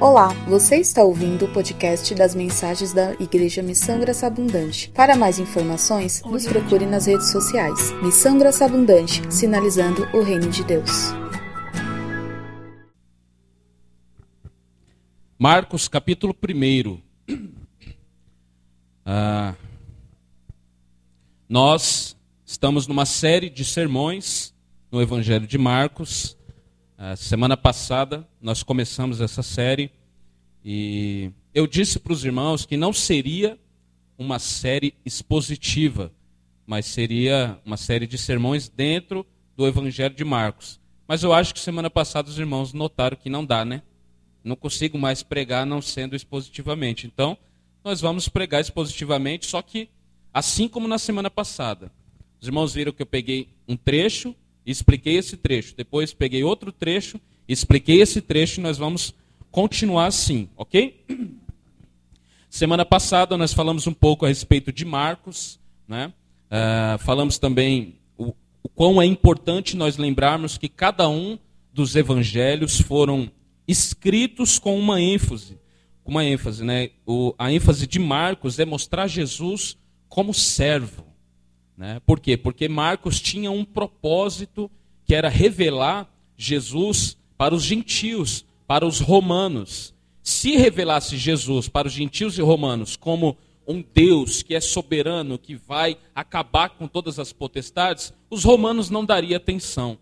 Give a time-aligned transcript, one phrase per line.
[0.00, 4.90] Olá, você está ouvindo o podcast das mensagens da Igreja Missão Graça Abundante.
[4.90, 7.92] Para mais informações, nos procure nas redes sociais.
[8.02, 10.90] Missão Graça Abundante, sinalizando o reino de Deus.
[15.38, 17.00] Marcos capítulo 1.
[19.06, 19.54] Ah,
[21.46, 22.16] nós
[22.46, 24.54] estamos numa série de sermões
[24.90, 26.38] no Evangelho de Marcos.
[26.96, 29.90] A semana passada nós começamos essa série
[30.64, 33.58] e eu disse para os irmãos que não seria
[34.16, 36.12] uma série expositiva,
[36.64, 39.26] mas seria uma série de sermões dentro
[39.56, 40.80] do Evangelho de Marcos.
[41.06, 43.82] Mas eu acho que semana passada os irmãos notaram que não dá, né?
[44.44, 47.08] Não consigo mais pregar não sendo expositivamente.
[47.08, 47.36] Então,
[47.82, 49.88] nós vamos pregar expositivamente, só que
[50.32, 51.90] assim como na semana passada.
[52.40, 54.34] Os irmãos viram que eu peguei um trecho
[54.66, 55.74] expliquei esse trecho.
[55.76, 59.14] Depois peguei outro trecho, expliquei esse trecho e nós vamos
[59.50, 61.04] continuar assim, ok?
[62.48, 66.12] Semana passada nós falamos um pouco a respeito de Marcos, né?
[66.46, 71.38] Uh, falamos também o, o quão é importante nós lembrarmos que cada um
[71.72, 73.30] dos evangelhos foram
[73.66, 75.58] escritos com uma ênfase,
[76.04, 76.90] uma ênfase, né?
[77.04, 79.76] O, a ênfase de Marcos é mostrar Jesus
[80.08, 81.04] como servo.
[81.76, 82.00] Né?
[82.06, 82.36] Por quê?
[82.36, 84.70] Porque Marcos tinha um propósito
[85.04, 89.92] que era revelar Jesus para os gentios, para os romanos.
[90.22, 95.54] Se revelasse Jesus para os gentios e romanos como um Deus que é soberano, que
[95.54, 99.98] vai acabar com todas as potestades, os romanos não dariam atenção.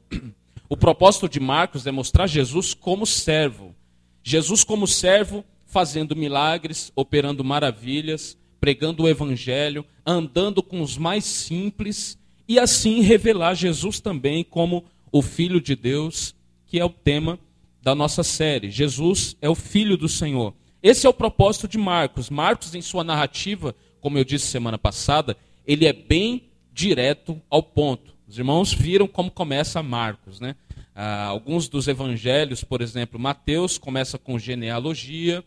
[0.69, 3.75] O propósito de Marcos é mostrar Jesus como servo.
[4.23, 12.17] Jesus como servo, fazendo milagres, operando maravilhas, pregando o evangelho, andando com os mais simples
[12.47, 16.33] e assim revelar Jesus também como o Filho de Deus,
[16.65, 17.41] que é o tema
[17.83, 18.71] da nossa série.
[18.71, 20.55] Jesus é o Filho do Senhor.
[20.81, 22.31] Esse é o propósito de Marcos.
[22.31, 25.37] Marcos, em sua narrativa, como eu disse semana passada,
[25.67, 28.15] ele é bem direto ao ponto.
[28.29, 30.55] Os irmãos viram como começa Marcos, né?
[30.95, 35.43] Ah, alguns dos evangelhos, por exemplo, Mateus começa com genealogia,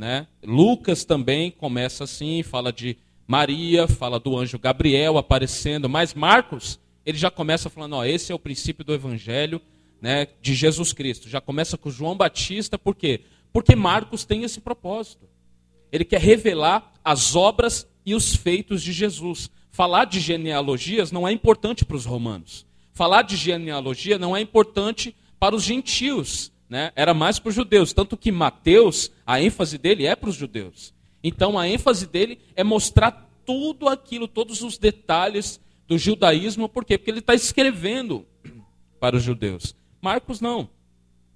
[0.00, 0.26] né?
[0.42, 2.96] Lucas também começa assim, fala de
[3.26, 8.34] Maria, fala do anjo Gabriel aparecendo, mas Marcos, ele já começa falando, ó, esse é
[8.34, 9.60] o princípio do evangelho,
[10.00, 11.28] né, de Jesus Cristo.
[11.28, 13.20] Já começa com João Batista, por quê?
[13.52, 15.28] Porque Marcos tem esse propósito.
[15.92, 19.50] Ele quer revelar as obras e os feitos de Jesus.
[19.70, 22.64] Falar de genealogias não é importante para os romanos.
[22.94, 27.92] Falar de genealogia não é importante para os gentios né, era mais para os judeus.
[27.92, 30.94] Tanto que Mateus, a ênfase dele é para os judeus.
[31.22, 36.68] Então a ênfase dele é mostrar tudo aquilo, todos os detalhes do judaísmo.
[36.68, 36.96] Por quê?
[36.96, 38.24] Porque ele está escrevendo
[39.00, 39.74] para os judeus.
[40.00, 40.70] Marcos não.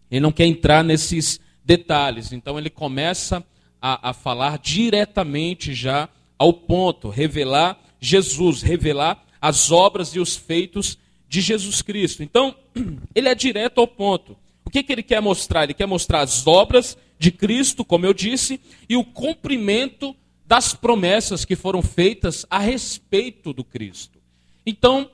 [0.08, 2.32] Ele não quer entrar nesses detalhes.
[2.32, 3.44] Então ele começa
[3.82, 6.08] a, a falar diretamente já
[6.38, 10.96] ao ponto, revelar Jesus, revelar as obras e os feitos
[11.28, 12.22] de Jesus Cristo.
[12.22, 12.54] Então,
[13.14, 14.36] ele é direto ao ponto
[14.74, 15.62] que, que ele quer mostrar?
[15.62, 21.44] Ele quer mostrar as obras de Cristo, como eu disse, e o cumprimento das promessas
[21.44, 24.18] que foram feitas a respeito do Cristo.
[24.66, 25.08] Então,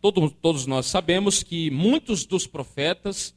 [0.00, 3.32] todo, todos nós sabemos que muitos dos profetas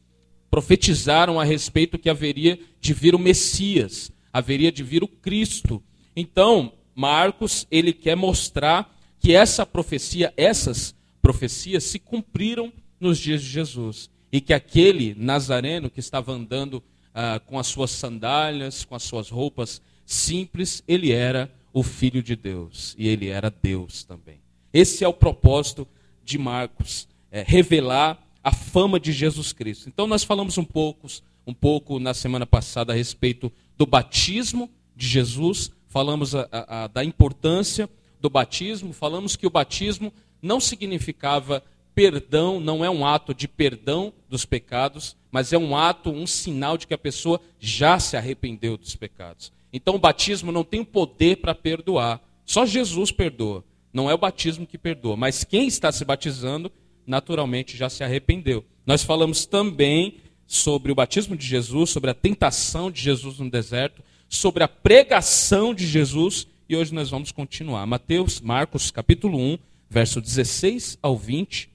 [0.50, 5.84] profetizaram a respeito que haveria de vir o Messias, haveria de vir o Cristo.
[6.16, 13.50] Então, Marcos, ele quer mostrar que essa profecia, essas profecias se cumpriram nos dias de
[13.50, 16.82] Jesus e que aquele nazareno que estava andando
[17.14, 22.36] ah, com as suas sandálias, com as suas roupas simples, ele era o Filho de
[22.36, 24.42] Deus e ele era Deus também.
[24.74, 25.88] Esse é o propósito
[26.24, 29.88] de Marcos, é revelar a fama de Jesus Cristo.
[29.88, 31.06] Então nós falamos um pouco,
[31.46, 36.88] um pouco na semana passada a respeito do batismo de Jesus, falamos a, a, a,
[36.88, 37.88] da importância
[38.20, 40.12] do batismo, falamos que o batismo
[40.42, 41.64] não significava
[41.96, 46.78] perdão não é um ato de perdão dos pecados, mas é um ato, um sinal
[46.78, 49.52] de que a pessoa já se arrependeu dos pecados.
[49.72, 52.22] Então o batismo não tem poder para perdoar.
[52.46, 53.64] Só Jesus perdoa.
[53.92, 56.72] Não é o batismo que perdoa, mas quem está se batizando
[57.06, 58.64] naturalmente já se arrependeu.
[58.86, 60.18] Nós falamos também
[60.48, 65.74] sobre o batismo de Jesus, sobre a tentação de Jesus no deserto, sobre a pregação
[65.74, 67.86] de Jesus e hoje nós vamos continuar.
[67.86, 69.58] Mateus, Marcos, capítulo 1,
[69.90, 71.73] verso 16 ao 20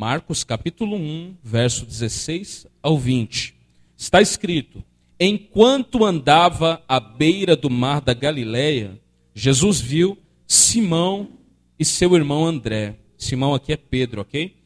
[0.00, 3.54] Marcos capítulo 1, verso 16 ao 20.
[3.98, 4.82] Está escrito:
[5.20, 8.98] Enquanto andava à beira do mar da Galileia,
[9.34, 10.16] Jesus viu
[10.46, 11.32] Simão
[11.78, 12.96] e seu irmão André.
[13.18, 14.56] Simão aqui é Pedro, ok?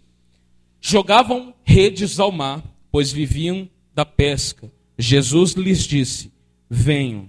[0.81, 4.71] Jogavam redes ao mar, pois viviam da pesca.
[4.97, 6.33] Jesus lhes disse:
[6.71, 7.27] Venham,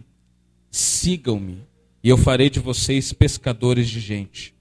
[0.69, 1.63] sigam-me,
[2.03, 4.53] e eu farei de vocês pescadores de gente.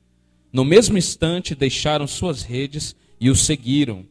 [0.51, 4.05] No mesmo instante, deixaram suas redes e o seguiram.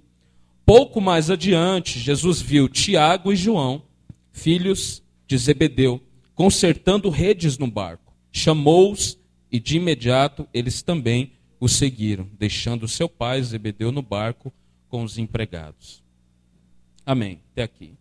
[0.65, 3.83] Pouco mais adiante, Jesus viu Tiago e João,
[4.31, 6.01] filhos de Zebedeu,
[6.33, 8.12] consertando redes no barco.
[8.31, 9.19] Chamou-os
[9.51, 14.51] e de imediato eles também o seguiram, deixando seu pai Zebedeu no barco
[14.89, 16.01] com os empregados.
[17.06, 17.39] Amém.
[17.51, 17.94] Até aqui.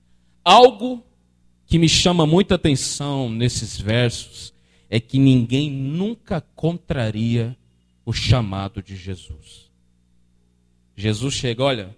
[0.42, 1.04] Algo
[1.66, 4.54] que me chama muita atenção nesses versos
[4.88, 7.54] é que ninguém nunca contraria
[8.02, 9.61] o chamado de Jesus.
[11.02, 11.96] Jesus chega, olha,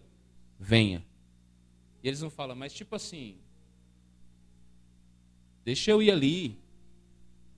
[0.59, 1.05] venha.
[2.03, 3.37] E eles não falam, mas tipo assim,
[5.63, 6.57] deixa eu ir ali.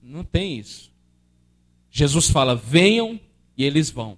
[0.03, 0.91] Não tem isso.
[1.89, 3.17] Jesus fala, venham,
[3.55, 4.17] e eles vão.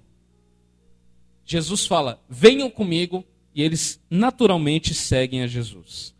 [1.46, 3.24] Jesus fala, venham comigo,
[3.54, 6.16] e eles naturalmente seguem a Jesus.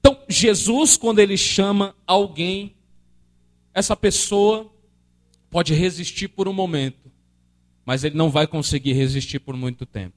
[0.00, 2.74] Então, Jesus, quando ele chama alguém,
[3.74, 4.72] essa pessoa
[5.50, 7.12] pode resistir por um momento,
[7.86, 10.16] mas ele não vai conseguir resistir por muito tempo.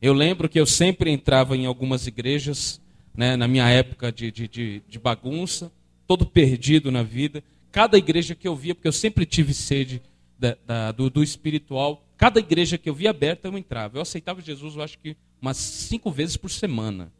[0.00, 2.80] Eu lembro que eu sempre entrava em algumas igrejas,
[3.12, 5.72] né, na minha época de, de, de, de bagunça,
[6.06, 7.42] todo perdido na vida.
[7.72, 10.00] Cada igreja que eu via, porque eu sempre tive sede
[10.38, 13.98] da, da, do, do, espiritual, cada igreja que eu via aberta eu entrava.
[13.98, 17.12] Eu aceitava Jesus, eu acho que umas cinco vezes por semana.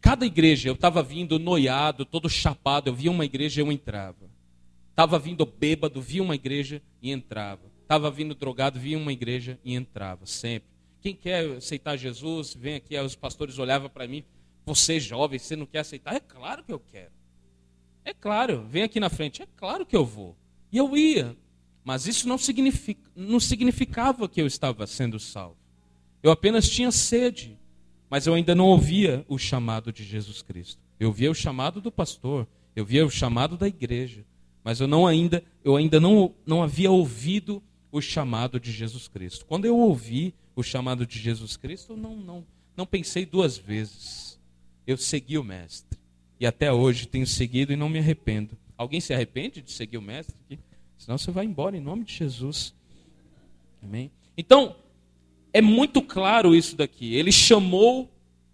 [0.00, 4.28] Cada igreja, eu estava vindo noiado, todo chapado, eu via uma igreja eu entrava.
[4.90, 7.71] Estava vindo bêbado, via uma igreja e entrava.
[7.92, 10.66] Estava vindo drogado, via uma igreja e entrava, sempre.
[11.02, 14.24] Quem quer aceitar Jesus, vem aqui, os pastores olhavam para mim,
[14.64, 16.14] você jovem, você não quer aceitar?
[16.14, 17.10] É claro que eu quero.
[18.02, 20.34] É claro, vem aqui na frente, é claro que eu vou.
[20.72, 21.36] E eu ia.
[21.84, 25.58] Mas isso não, significa, não significava que eu estava sendo salvo.
[26.22, 27.58] Eu apenas tinha sede,
[28.08, 30.80] mas eu ainda não ouvia o chamado de Jesus Cristo.
[30.98, 34.24] Eu via o chamado do pastor, eu via o chamado da igreja,
[34.64, 37.62] mas eu não ainda, eu ainda não, não havia ouvido
[37.92, 39.44] o chamado de Jesus Cristo.
[39.44, 44.40] Quando eu ouvi o chamado de Jesus Cristo, eu não, não, não pensei duas vezes.
[44.86, 45.98] Eu segui o mestre.
[46.40, 48.56] E até hoje tenho seguido e não me arrependo.
[48.76, 50.34] Alguém se arrepende de seguir o mestre?
[50.96, 52.74] Senão você vai embora em nome de Jesus.
[53.82, 54.10] Amém?
[54.36, 54.74] Então,
[55.52, 57.14] é muito claro isso daqui.
[57.14, 58.10] Ele chamou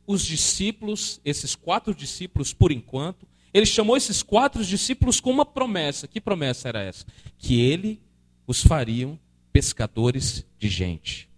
[0.06, 6.08] os discípulos, esses quatro discípulos por enquanto, ele chamou esses quatro discípulos com uma promessa.
[6.08, 7.06] Que promessa era essa?
[7.38, 8.00] Que ele
[8.46, 9.19] os fariam
[9.58, 11.28] pescadores de gente.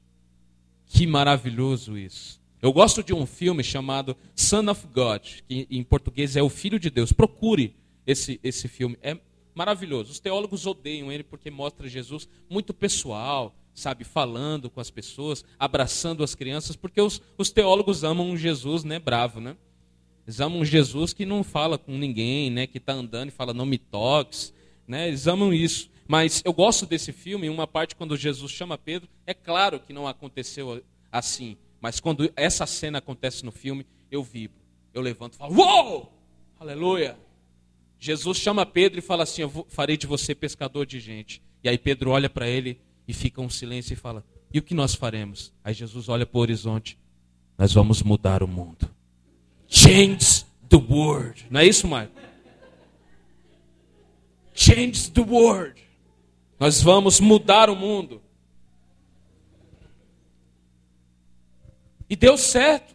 [0.84, 2.38] Que maravilhoso isso.
[2.60, 6.78] Eu gosto de um filme chamado Son of God, que em português é o Filho
[6.78, 7.12] de Deus.
[7.12, 7.74] Procure
[8.06, 8.98] esse, esse filme.
[9.00, 9.16] É
[9.54, 10.12] maravilhoso.
[10.12, 16.22] Os teólogos odeiam ele porque mostra Jesus muito pessoal, sabe, falando com as pessoas, abraçando
[16.22, 19.56] as crianças, porque os, os teólogos amam um Jesus, né, bravo, né?
[20.26, 23.54] Eles amam um Jesus que não fala com ninguém, né, que está andando e fala
[23.54, 24.52] não me toques,
[24.86, 25.08] né?
[25.08, 25.88] Eles amam isso.
[26.10, 30.08] Mas eu gosto desse filme, uma parte quando Jesus chama Pedro, é claro que não
[30.08, 34.58] aconteceu assim, mas quando essa cena acontece no filme, eu vibro.
[34.92, 36.12] Eu levanto e falo: "Uou!
[36.58, 37.16] Aleluia!"
[37.96, 41.40] Jesus chama Pedro e fala assim: Eu farei de você pescador de gente.
[41.62, 44.74] E aí Pedro olha para ele e fica um silêncio e fala: E o que
[44.74, 45.52] nós faremos?
[45.62, 46.98] Aí Jesus olha para o horizonte:
[47.56, 48.90] Nós vamos mudar o mundo.
[49.68, 51.46] Change the world.
[51.48, 52.18] Não é isso, Marco?
[54.52, 55.89] Change the world.
[56.60, 58.20] Nós vamos mudar o mundo.
[62.08, 62.94] E deu certo.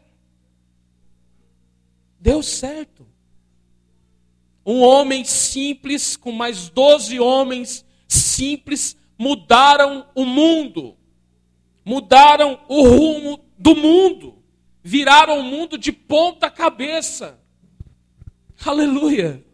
[2.20, 3.08] Deu certo.
[4.64, 10.96] Um homem simples com mais doze homens simples mudaram o mundo.
[11.84, 14.44] Mudaram o rumo do mundo.
[14.84, 17.40] Viraram o mundo de ponta cabeça.
[18.64, 19.45] Aleluia.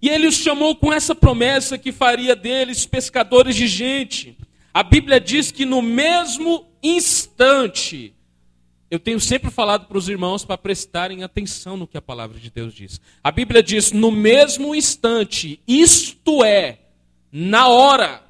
[0.00, 4.36] E ele os chamou com essa promessa que faria deles pescadores de gente.
[4.72, 8.14] A Bíblia diz que no mesmo instante
[8.90, 12.50] eu tenho sempre falado para os irmãos para prestarem atenção no que a palavra de
[12.50, 13.00] Deus diz.
[13.22, 16.78] A Bíblia diz: no mesmo instante, isto é,
[17.30, 18.22] na hora.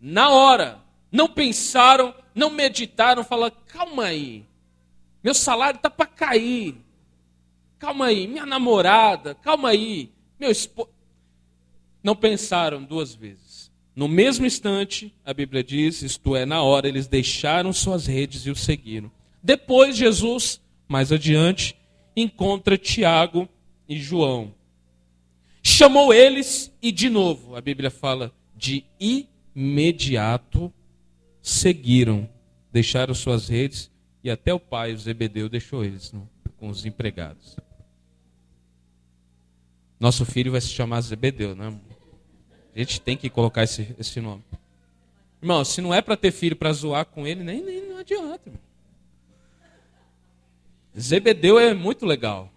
[0.00, 0.80] Na hora.
[1.10, 4.44] Não pensaram, não meditaram, falaram: calma aí,
[5.22, 6.76] meu salário está para cair.
[7.82, 10.90] Calma aí, minha namorada, calma aí, meu esposo.
[12.00, 13.72] Não pensaram duas vezes.
[13.92, 18.52] No mesmo instante, a Bíblia diz, isto é, na hora, eles deixaram suas redes e
[18.52, 19.10] o seguiram.
[19.42, 21.76] Depois, Jesus, mais adiante,
[22.14, 23.48] encontra Tiago
[23.88, 24.54] e João.
[25.60, 28.84] Chamou eles e, de novo, a Bíblia fala, de
[29.56, 30.72] imediato
[31.42, 32.30] seguiram
[32.70, 33.90] deixaram suas redes
[34.22, 36.14] e até o pai, o Zebedeu, deixou eles
[36.56, 37.56] com os empregados.
[40.02, 41.72] Nosso filho vai se chamar Zebedeu, né?
[42.74, 44.42] A gente tem que colocar esse, esse nome.
[45.40, 48.48] Irmão, se não é para ter filho para zoar com ele, nem, nem não adianta.
[48.48, 48.60] Irmão.
[50.98, 52.52] Zebedeu é muito legal.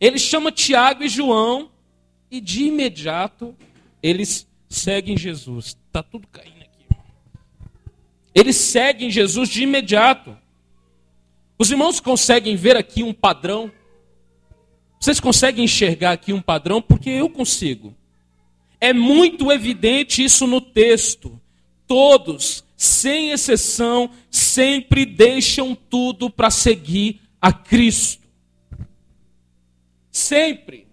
[0.00, 1.70] Ele chama Tiago e João
[2.28, 3.54] e de imediato
[4.02, 5.78] eles seguem Jesus.
[5.92, 6.96] Tá tudo caindo aqui.
[8.34, 10.36] Eles seguem Jesus de imediato.
[11.56, 13.70] Os irmãos conseguem ver aqui um padrão?
[15.00, 16.82] Vocês conseguem enxergar aqui um padrão?
[16.82, 17.96] Porque eu consigo.
[18.78, 21.40] É muito evidente isso no texto.
[21.86, 28.28] Todos, sem exceção, sempre deixam tudo para seguir a Cristo.
[30.12, 30.86] Sempre.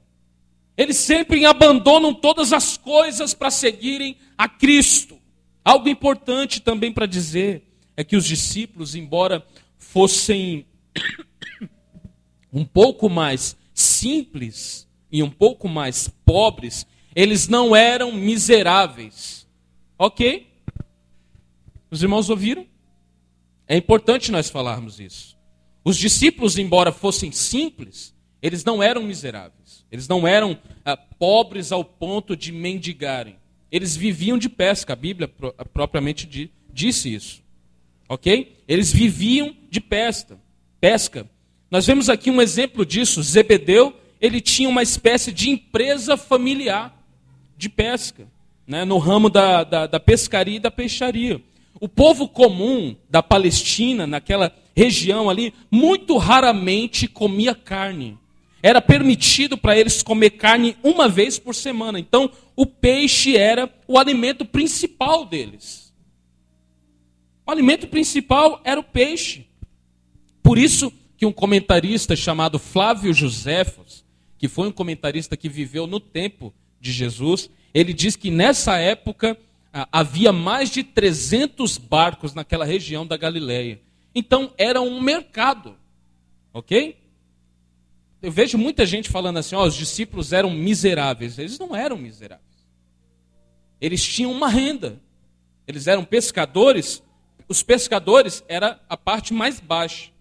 [0.78, 5.20] Eles sempre abandonam todas as coisas para seguirem a Cristo.
[5.66, 7.64] Algo importante também para dizer
[7.98, 9.46] é que os discípulos, embora
[9.78, 10.66] fossem
[12.54, 19.48] um pouco mais simples e um pouco mais pobres, eles não eram miseráveis.
[19.98, 20.48] Ok?
[21.90, 22.66] Os irmãos ouviram?
[23.68, 25.38] É importante nós falarmos isso.
[25.84, 29.86] Os discípulos, embora fossem simples, eles não eram miseráveis.
[29.92, 33.38] Eles não eram ah, pobres ao ponto de mendigarem.
[33.72, 34.94] Eles viviam de pesca.
[34.94, 35.28] A Bíblia
[35.72, 37.44] propriamente disse isso.
[38.10, 38.58] Ok?
[38.68, 40.40] Eles viviam de pesca.
[40.82, 41.30] pesca.
[41.70, 43.22] Nós vemos aqui um exemplo disso.
[43.22, 46.98] Zebedeu, ele tinha uma espécie de empresa familiar
[47.58, 48.28] de pesca,
[48.66, 51.42] né, no ramo da, da, da pescaria e da peixaria.
[51.80, 58.18] O povo comum da Palestina, naquela região ali, muito raramente comia carne.
[58.64, 62.00] Era permitido para eles comer carne uma vez por semana.
[62.00, 65.94] Então, o peixe era o alimento principal deles.
[67.46, 69.46] O alimento principal era o peixe.
[70.42, 74.06] Por isso que um comentarista chamado Flávio Joséfos,
[74.38, 79.38] que foi um comentarista que viveu no tempo de Jesus, ele diz que nessa época
[79.74, 83.82] ah, havia mais de 300 barcos naquela região da Galileia.
[84.14, 85.76] Então era um mercado.
[86.54, 86.98] OK?
[88.22, 91.38] Eu vejo muita gente falando assim, ó, os discípulos eram miseráveis.
[91.38, 92.48] Eles não eram miseráveis.
[93.82, 95.02] Eles tinham uma renda.
[95.68, 97.04] Eles eram pescadores
[97.48, 100.12] os pescadores era a parte mais baixa.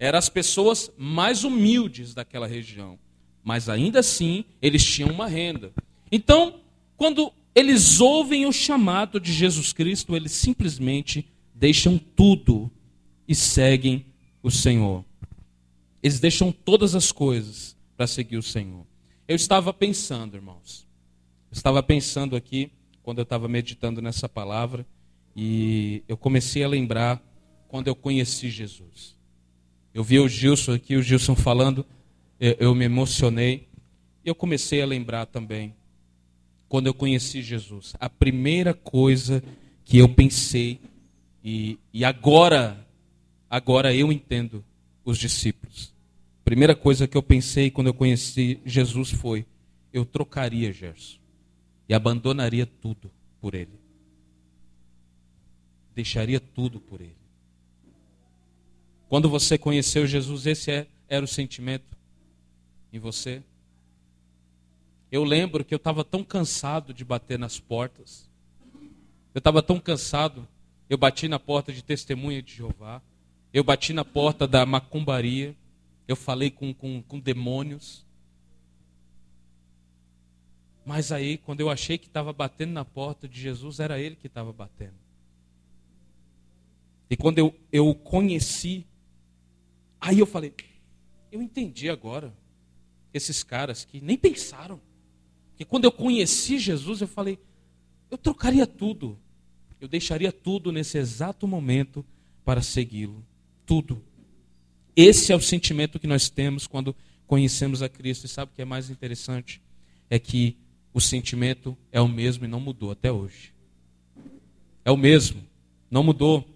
[0.00, 2.98] Eram as pessoas mais humildes daquela região.
[3.44, 5.72] Mas ainda assim, eles tinham uma renda.
[6.10, 6.60] Então,
[6.96, 12.70] quando eles ouvem o chamado de Jesus Cristo, eles simplesmente deixam tudo
[13.28, 14.06] e seguem
[14.42, 15.04] o Senhor.
[16.02, 18.86] Eles deixam todas as coisas para seguir o Senhor.
[19.28, 20.88] Eu estava pensando, irmãos.
[21.50, 24.86] Eu estava pensando aqui, quando eu estava meditando nessa palavra,
[25.36, 27.22] e eu comecei a lembrar
[27.68, 29.19] quando eu conheci Jesus.
[29.92, 31.84] Eu vi o Gilson aqui, o Gilson falando,
[32.38, 33.68] eu me emocionei.
[34.24, 35.74] E eu comecei a lembrar também,
[36.68, 39.42] quando eu conheci Jesus, a primeira coisa
[39.84, 40.80] que eu pensei,
[41.42, 42.86] e, e agora,
[43.48, 44.64] agora eu entendo
[45.04, 45.92] os discípulos.
[46.40, 49.46] A primeira coisa que eu pensei quando eu conheci Jesus foi:
[49.92, 51.18] eu trocaria Gerson
[51.88, 53.80] e abandonaria tudo por ele
[56.00, 57.19] deixaria tudo por ele.
[59.10, 61.96] Quando você conheceu Jesus, esse é, era o sentimento
[62.92, 63.42] em você?
[65.10, 68.30] Eu lembro que eu estava tão cansado de bater nas portas.
[69.34, 70.46] Eu estava tão cansado.
[70.88, 73.02] Eu bati na porta de testemunha de Jeová.
[73.52, 75.56] Eu bati na porta da macumbaria.
[76.06, 78.06] Eu falei com, com, com demônios.
[80.86, 84.28] Mas aí, quando eu achei que estava batendo na porta de Jesus, era ele que
[84.28, 84.94] estava batendo.
[87.10, 88.86] E quando eu, eu conheci,
[90.00, 90.54] aí eu falei,
[91.30, 92.32] eu entendi agora
[93.12, 94.80] esses caras que nem pensaram.
[95.56, 97.38] Que quando eu conheci Jesus, eu falei,
[98.10, 99.18] eu trocaria tudo.
[99.80, 102.04] Eu deixaria tudo nesse exato momento
[102.44, 103.24] para segui-lo.
[103.64, 104.02] Tudo.
[104.94, 106.94] Esse é o sentimento que nós temos quando
[107.26, 108.26] conhecemos a Cristo.
[108.26, 109.62] E sabe o que é mais interessante?
[110.08, 110.56] É que
[110.92, 113.54] o sentimento é o mesmo e não mudou até hoje.
[114.84, 115.42] É o mesmo,
[115.90, 116.46] não mudou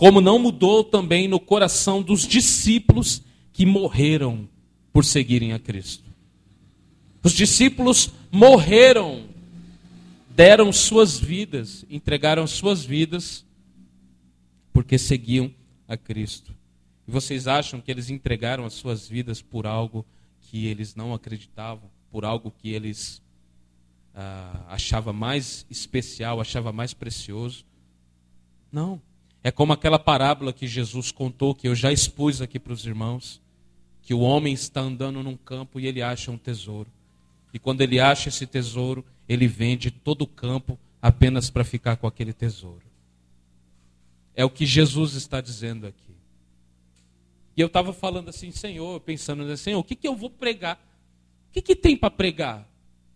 [0.00, 4.48] como não mudou também no coração dos discípulos que morreram
[4.94, 6.04] por seguirem a Cristo.
[7.22, 9.26] Os discípulos morreram,
[10.30, 13.44] deram suas vidas, entregaram suas vidas
[14.72, 15.52] porque seguiam
[15.86, 16.50] a Cristo.
[17.06, 20.06] E vocês acham que eles entregaram as suas vidas por algo
[20.40, 23.20] que eles não acreditavam, por algo que eles
[24.14, 27.66] ah, achava mais especial, achava mais precioso.
[28.72, 28.98] Não.
[29.42, 33.40] É como aquela parábola que Jesus contou, que eu já expus aqui para os irmãos,
[34.02, 36.90] que o homem está andando num campo e ele acha um tesouro.
[37.52, 42.06] E quando ele acha esse tesouro, ele vende todo o campo apenas para ficar com
[42.06, 42.82] aquele tesouro.
[44.34, 46.14] É o que Jesus está dizendo aqui.
[47.56, 50.76] E eu estava falando assim, Senhor, pensando assim, Senhor, o que, que eu vou pregar?
[51.48, 52.68] O que, que tem para pregar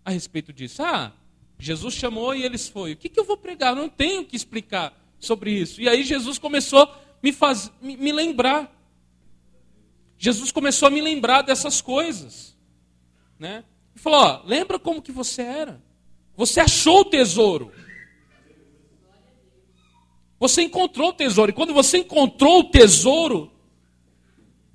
[0.05, 0.83] a respeito disso?
[0.83, 1.13] Ah,
[1.59, 2.93] Jesus chamou e eles foram.
[2.93, 3.71] O que, que eu vou pregar?
[3.71, 5.81] Eu não tenho que explicar sobre isso.
[5.81, 8.71] E aí Jesus começou a me, faz, me, lembrar.
[10.19, 12.57] Jesus começou a me lembrar dessas coisas.
[13.39, 13.65] Né?
[13.95, 15.83] E falou, ó, lembra como que você era?
[16.37, 17.73] Você achou o tesouro.
[20.39, 21.51] Você encontrou o tesouro.
[21.51, 23.51] E quando você encontrou o tesouro,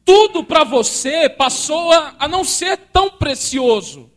[0.03, 4.10] tudo para você passou a, a não ser tão precioso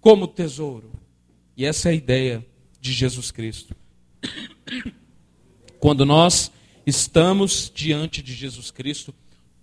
[0.00, 0.92] como o tesouro.
[1.56, 2.46] E essa é a ideia
[2.78, 3.74] de Jesus Cristo.
[5.84, 6.50] Quando nós
[6.86, 9.14] estamos diante de Jesus Cristo,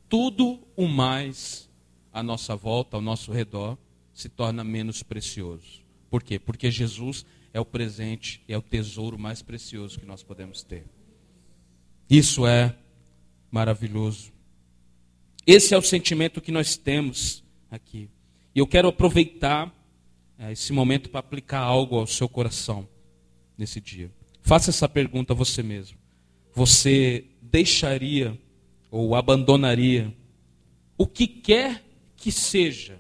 [0.08, 1.68] tudo o mais
[2.14, 3.76] à nossa volta, ao nosso redor,
[4.14, 5.82] se torna menos precioso.
[6.12, 6.38] Por quê?
[6.38, 10.86] Porque Jesus é o presente, é o tesouro mais precioso que nós podemos ter.
[12.08, 12.76] Isso é
[13.50, 14.32] maravilhoso.
[15.48, 18.08] Esse é o sentimento que nós temos aqui.
[18.54, 19.74] E eu quero aproveitar
[20.38, 22.88] é, esse momento para aplicar algo ao seu coração
[23.58, 24.12] nesse dia.
[24.44, 26.00] Faça essa pergunta a você mesmo
[26.54, 28.40] você deixaria
[28.90, 30.16] ou abandonaria
[30.98, 31.84] o que quer
[32.16, 33.00] que seja,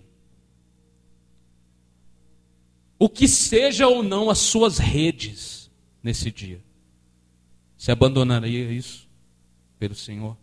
[2.97, 5.69] o que seja ou não as suas redes
[6.01, 6.63] nesse dia.
[7.77, 9.07] Você abandonaria isso
[9.77, 10.37] pelo Senhor?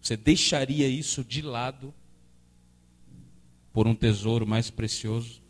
[0.00, 1.94] Você deixaria isso de lado
[3.72, 5.42] por um tesouro mais precioso?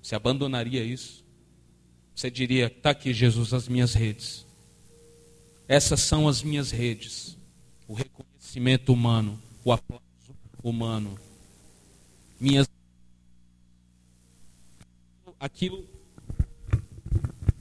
[0.00, 1.24] Você abandonaria isso?
[2.14, 4.45] Você diria: está aqui, Jesus, as minhas redes.
[5.68, 7.36] Essas são as minhas redes.
[7.88, 10.04] O reconhecimento humano, o aplauso
[10.62, 11.18] humano.
[12.38, 12.68] Minhas
[15.38, 15.86] aquilo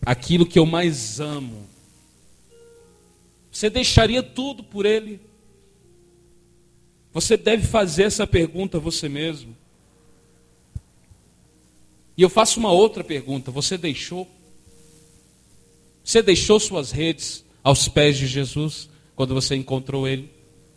[0.06, 1.68] aquilo que eu mais amo.
[3.52, 5.20] Você deixaria tudo por ele?
[7.12, 9.56] Você deve fazer essa pergunta a você mesmo.
[12.18, 14.30] E eu faço uma outra pergunta: você deixou?
[16.04, 20.30] Você deixou suas redes aos pés de Jesus quando você encontrou ele,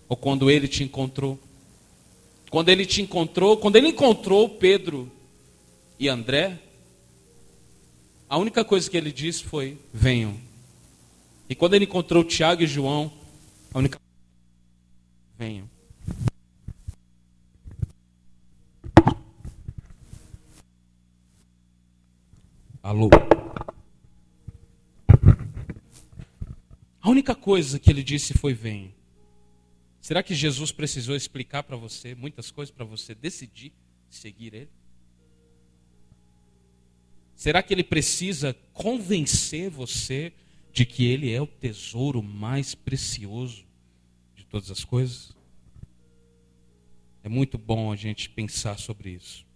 [0.09, 1.39] ou quando ele te encontrou.
[2.51, 5.11] Quando ele te encontrou, quando ele encontrou Pedro
[5.99, 6.59] e André,
[8.27, 10.35] a única coisa que ele disse foi: venham.
[11.47, 13.13] E quando ele encontrou Tiago e João,
[13.75, 13.99] a única
[15.37, 15.69] venham.
[22.83, 23.11] Alô?
[27.01, 28.95] A única coisa que ele disse foi: venha.
[30.01, 33.73] Será que Jesus precisou explicar para você muitas coisas para você decidir
[34.09, 34.71] seguir ele?
[37.35, 40.33] Será que ele precisa convencer você
[40.73, 43.65] de que ele é o tesouro mais precioso
[44.35, 45.37] de todas as coisas?
[47.23, 49.47] É muito bom a gente pensar sobre isso.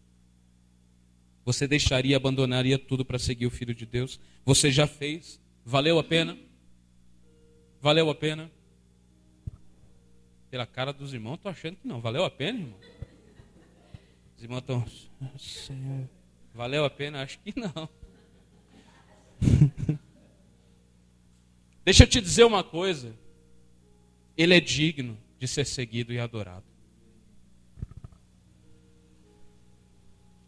[1.44, 4.20] Você deixaria, abandonaria tudo para seguir o Filho de Deus?
[4.44, 5.40] Você já fez?
[5.64, 6.38] Valeu a pena?
[7.82, 8.48] Valeu a pena?
[10.48, 12.00] Pela cara dos irmãos, estou achando que não.
[12.00, 12.78] Valeu a pena, irmão?
[14.36, 16.08] Os irmãos estão.
[16.54, 17.22] Valeu a pena?
[17.22, 17.88] Acho que não.
[21.84, 23.18] Deixa eu te dizer uma coisa.
[24.36, 26.64] Ele é digno de ser seguido e adorado.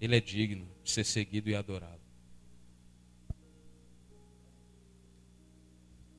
[0.01, 2.04] Ele é digno de ser seguido e adorado.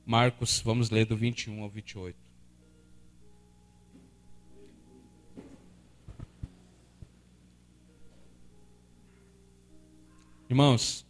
[0.06, 2.16] Marcos, vamos ler do 21 ao 28.
[10.48, 11.04] Irmãos,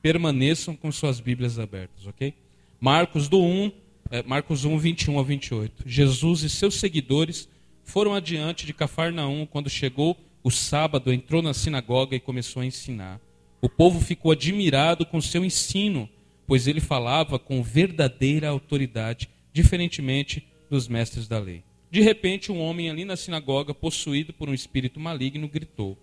[0.00, 2.32] permaneçam com suas Bíblias abertas, ok?
[2.80, 3.72] Marcos do 1,
[4.12, 5.82] é, Marcos 1, 21 ao 28.
[5.84, 7.48] Jesus e seus seguidores
[7.82, 13.20] foram adiante de Cafarnaum quando chegou o sábado, entrou na sinagoga e começou a ensinar.
[13.60, 16.08] O povo ficou admirado com seu ensino
[16.46, 21.62] pois ele falava com verdadeira autoridade, diferentemente dos mestres da lei.
[21.90, 25.96] De repente, um homem ali na sinagoga, possuído por um espírito maligno, gritou: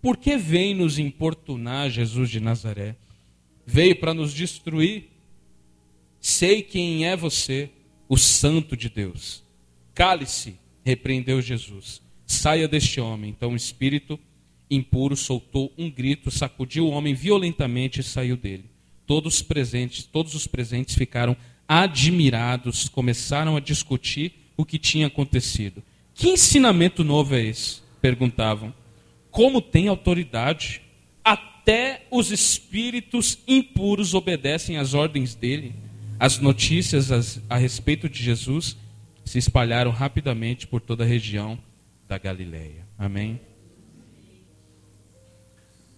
[0.00, 2.96] Por que vem nos importunar Jesus de Nazaré?
[3.64, 5.08] Veio para nos destruir?
[6.20, 7.70] Sei quem é você,
[8.08, 9.42] o Santo de Deus.
[9.94, 12.02] Cale-se, repreendeu Jesus.
[12.26, 13.30] Saia deste homem.
[13.30, 14.18] Então o espírito
[14.70, 18.71] impuro soltou um grito, sacudiu o homem violentamente e saiu dele.
[19.12, 21.36] Todos os presentes, todos os presentes ficaram
[21.68, 25.82] admirados, começaram a discutir o que tinha acontecido.
[26.14, 27.82] Que ensinamento novo é esse?
[28.00, 28.72] perguntavam.
[29.30, 30.80] Como tem autoridade?
[31.22, 35.74] Até os espíritos impuros obedecem às ordens dele.
[36.18, 38.78] As notícias a respeito de Jesus
[39.26, 41.58] se espalharam rapidamente por toda a região
[42.08, 42.86] da Galileia.
[42.98, 43.38] Amém?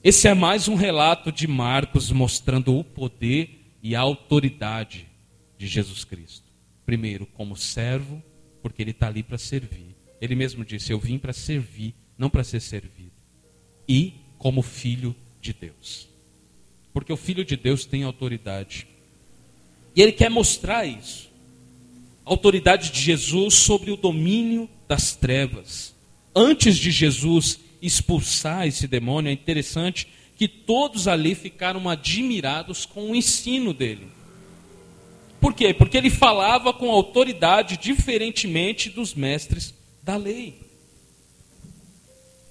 [0.04, 5.08] Esse é mais um relato de Marcos mostrando o poder e a autoridade
[5.56, 6.44] de Jesus Cristo.
[6.84, 8.22] Primeiro, como servo,
[8.60, 9.96] porque ele está ali para servir.
[10.20, 13.14] Ele mesmo disse: Eu vim para servir, não para ser servido.
[13.88, 16.06] E como filho de Deus.
[16.92, 18.86] Porque o filho de Deus tem autoridade.
[19.96, 21.30] E ele quer mostrar isso.
[22.26, 25.94] A autoridade de Jesus sobre o domínio das trevas.
[26.36, 33.14] Antes de Jesus expulsar esse demônio, é interessante que todos ali ficaram admirados com o
[33.14, 34.09] ensino dele.
[35.40, 35.75] Por quê?
[35.75, 40.59] Porque ele falava com autoridade diferentemente dos mestres da lei.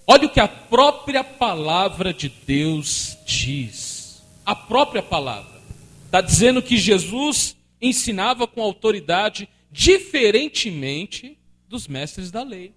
[0.05, 4.21] Olha o que a própria palavra de Deus diz.
[4.45, 5.61] A própria palavra.
[6.05, 12.73] Está dizendo que Jesus ensinava com autoridade diferentemente dos mestres da lei.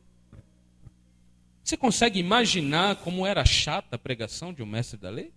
[1.66, 5.32] Você consegue imaginar como era chata a pregação de um mestre da lei?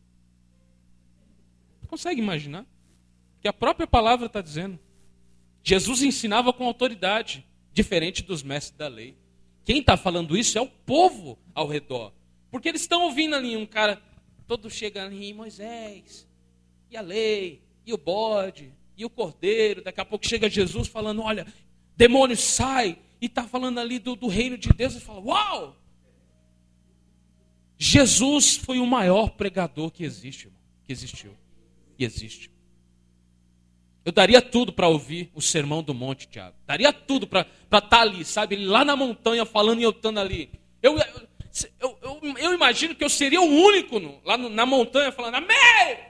[1.88, 2.68] Consegue imaginar?
[3.42, 4.78] Que a própria palavra está dizendo.
[5.64, 9.18] Jesus ensinava com autoridade, diferente dos mestres da lei.
[9.66, 12.14] Quem está falando isso é o povo ao redor.
[12.52, 14.00] Porque eles estão ouvindo ali um cara,
[14.46, 16.28] todo chega ali, Moisés,
[16.92, 19.84] e a lei, e o bode, e o cordeiro.
[19.84, 21.48] Daqui a pouco chega Jesus falando: Olha,
[21.98, 24.94] demônio sai, e está falando ali do, do reino de Deus.
[24.94, 25.89] E fala: Uau!
[27.82, 30.52] Jesus foi o maior pregador que existe,
[30.86, 31.34] que existiu
[31.98, 32.52] e existe.
[34.04, 36.58] Eu daria tudo para ouvir o sermão do monte, Tiago.
[36.68, 38.56] Daria tudo para estar tá ali, sabe?
[38.56, 40.52] Ele lá na montanha falando e eu estando ali.
[40.82, 40.98] Eu,
[41.80, 45.36] eu, eu, eu, imagino que eu seria o único no, lá no, na montanha falando
[45.36, 46.10] Amém!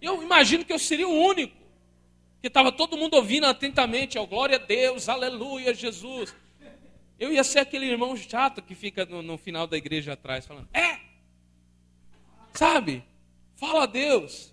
[0.00, 1.56] Eu imagino que eu seria o único.
[2.40, 6.34] Que estava todo mundo ouvindo atentamente, ó, glória a Deus, aleluia, Jesus.
[7.22, 10.68] Eu ia ser aquele irmão chato que fica no, no final da igreja atrás falando,
[10.74, 10.98] é!
[12.52, 13.04] Sabe?
[13.54, 14.52] Fala a Deus.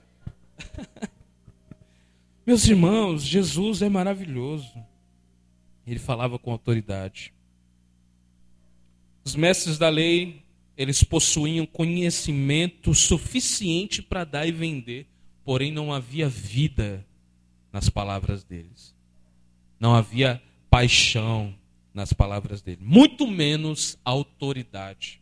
[2.46, 4.72] Meus irmãos, Jesus é maravilhoso.
[5.84, 7.34] Ele falava com autoridade.
[9.26, 10.44] Os mestres da lei,
[10.78, 15.08] eles possuíam conhecimento suficiente para dar e vender,
[15.44, 17.04] porém não havia vida
[17.74, 18.96] nas palavras deles.
[19.80, 21.58] Não havia paixão,
[21.94, 22.82] nas palavras dele.
[22.82, 25.22] Muito menos autoridade.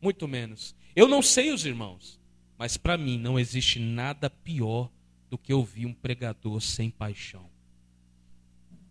[0.00, 0.74] Muito menos.
[0.94, 2.20] Eu não sei os irmãos,
[2.58, 4.90] mas para mim não existe nada pior
[5.28, 7.48] do que ouvir um pregador sem paixão.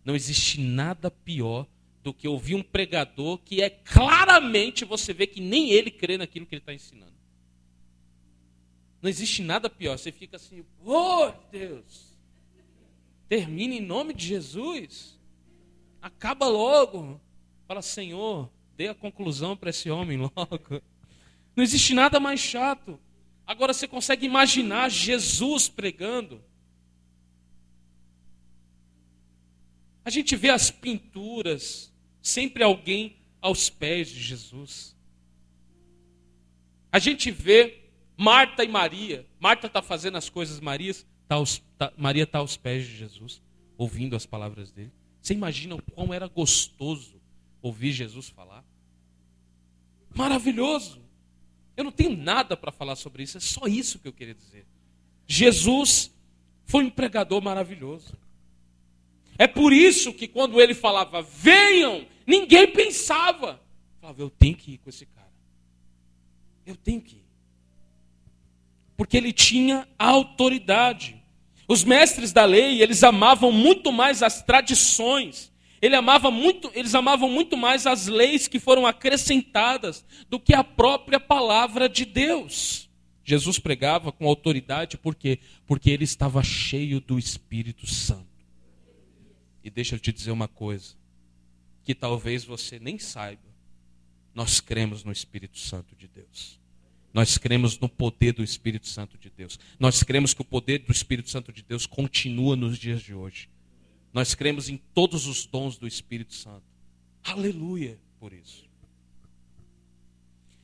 [0.04, 1.66] Não existe nada pior
[2.02, 6.46] do que ouvir um pregador que é claramente você vê que nem ele crê naquilo
[6.46, 7.12] que ele está ensinando.
[9.02, 9.98] Não existe nada pior.
[9.98, 12.18] Você fica assim, oh Deus,
[13.28, 15.19] termine em nome de Jesus.
[16.00, 17.20] Acaba logo.
[17.66, 20.82] Fala, Senhor, dê a conclusão para esse homem logo.
[21.54, 22.98] Não existe nada mais chato.
[23.46, 26.42] Agora você consegue imaginar Jesus pregando.
[30.04, 34.96] A gente vê as pinturas, sempre alguém aos pés de Jesus.
[36.92, 39.26] A gente vê Marta e Maria.
[39.38, 43.42] Marta está fazendo as coisas, Maria está aos, tá, Maria está aos pés de Jesus,
[43.76, 44.92] ouvindo as palavras dele.
[45.20, 47.20] Você imagina o quão era gostoso
[47.60, 48.64] ouvir Jesus falar?
[50.14, 51.00] Maravilhoso.
[51.76, 54.66] Eu não tenho nada para falar sobre isso, é só isso que eu queria dizer.
[55.26, 56.12] Jesus
[56.64, 58.16] foi um pregador maravilhoso.
[59.38, 63.60] É por isso que quando ele falava, venham, ninguém pensava.
[64.00, 65.32] Falava, eu tenho que ir com esse cara.
[66.66, 67.24] Eu tenho que ir.
[68.96, 71.19] Porque ele tinha autoridade.
[71.70, 75.52] Os mestres da lei, eles amavam muito mais as tradições.
[75.80, 80.64] Ele amava muito, eles amavam muito mais as leis que foram acrescentadas do que a
[80.64, 82.90] própria palavra de Deus.
[83.22, 85.38] Jesus pregava com autoridade por quê?
[85.64, 88.26] Porque ele estava cheio do Espírito Santo.
[89.62, 90.96] E deixa eu te dizer uma coisa,
[91.84, 93.48] que talvez você nem saiba.
[94.34, 96.59] Nós cremos no Espírito Santo de Deus.
[97.12, 99.58] Nós cremos no poder do Espírito Santo de Deus.
[99.78, 103.48] Nós cremos que o poder do Espírito Santo de Deus continua nos dias de hoje.
[104.12, 106.62] Nós cremos em todos os dons do Espírito Santo.
[107.22, 108.68] Aleluia por isso.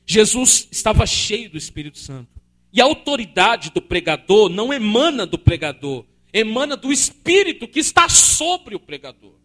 [0.05, 2.29] Jesus estava cheio do Espírito Santo.
[2.71, 8.75] E a autoridade do pregador não emana do pregador, emana do Espírito que está sobre
[8.75, 9.35] o pregador.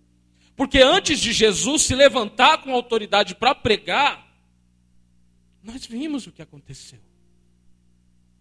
[0.55, 4.32] Porque antes de Jesus se levantar com autoridade para pregar,
[5.63, 7.01] nós vimos o que aconteceu.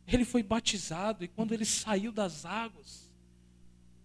[0.08, 3.12] Ele foi batizado e quando ele saiu das águas,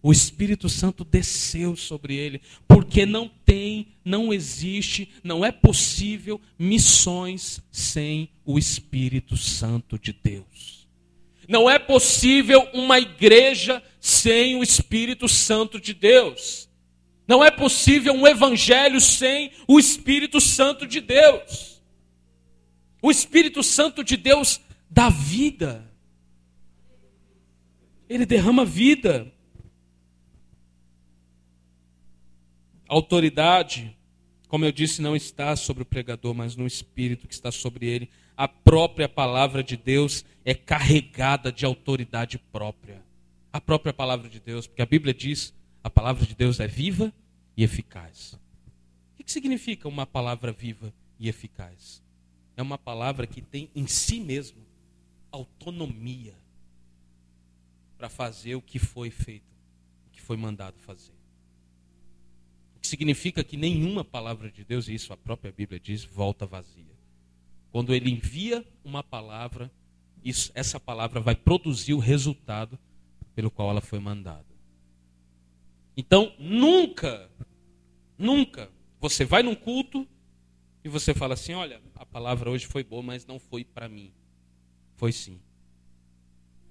[0.01, 7.59] o Espírito Santo desceu sobre ele, porque não tem, não existe, não é possível missões
[7.71, 10.87] sem o Espírito Santo de Deus.
[11.47, 16.69] Não é possível uma igreja sem o Espírito Santo de Deus.
[17.27, 21.76] Não é possível um evangelho sem o Espírito Santo de Deus.
[23.07, 25.89] O Espírito Santo de Deus dá vida.
[28.09, 29.31] Ele derrama vida.
[32.85, 33.97] Autoridade,
[34.49, 38.09] como eu disse, não está sobre o pregador, mas no Espírito que está sobre ele.
[38.35, 43.01] A própria palavra de Deus é carregada de autoridade própria.
[43.53, 47.13] A própria palavra de Deus, porque a Bíblia diz: a palavra de Deus é viva
[47.55, 48.37] e eficaz.
[49.17, 52.05] O que significa uma palavra viva e eficaz?
[52.57, 54.65] É uma palavra que tem em si mesmo
[55.31, 56.35] autonomia
[57.95, 59.55] para fazer o que foi feito,
[60.07, 61.13] o que foi mandado fazer.
[62.75, 66.47] O que significa que nenhuma palavra de Deus, e isso a própria Bíblia diz, volta
[66.47, 66.97] vazia.
[67.71, 69.71] Quando ele envia uma palavra,
[70.23, 72.77] isso, essa palavra vai produzir o resultado
[73.35, 74.47] pelo qual ela foi mandada.
[75.95, 77.29] Então, nunca,
[78.17, 80.07] nunca você vai num culto
[80.83, 84.11] e você fala assim: olha, a palavra hoje foi boa, mas não foi para mim.
[84.95, 85.39] Foi sim.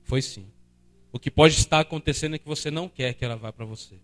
[0.02, 0.46] Foi sim.
[1.12, 3.96] O que pode estar acontecendo é que você não quer que ela vá para você.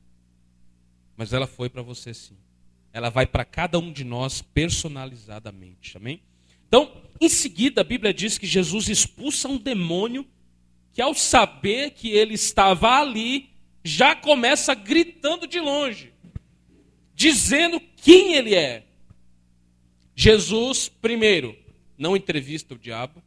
[1.17, 2.37] Mas ela foi para você sim.
[2.93, 5.97] Ela vai para cada um de nós personalizadamente.
[5.97, 6.23] Amém?
[6.67, 10.27] Então, em seguida, a Bíblia diz que Jesus expulsa um demônio
[10.93, 13.51] que, ao saber que ele estava ali,
[13.85, 16.13] já começa gritando de longe,
[17.15, 18.87] dizendo quem ele é.
[20.15, 21.57] Jesus, primeiro,
[21.97, 23.23] não entrevista o diabo,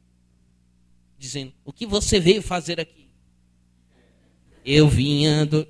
[1.18, 3.08] dizendo: O que você veio fazer aqui?
[4.64, 5.68] Eu vinha do.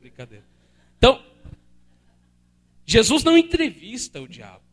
[0.00, 0.44] Brincadeira.
[0.96, 1.22] Então,
[2.84, 4.64] Jesus não entrevista o diabo.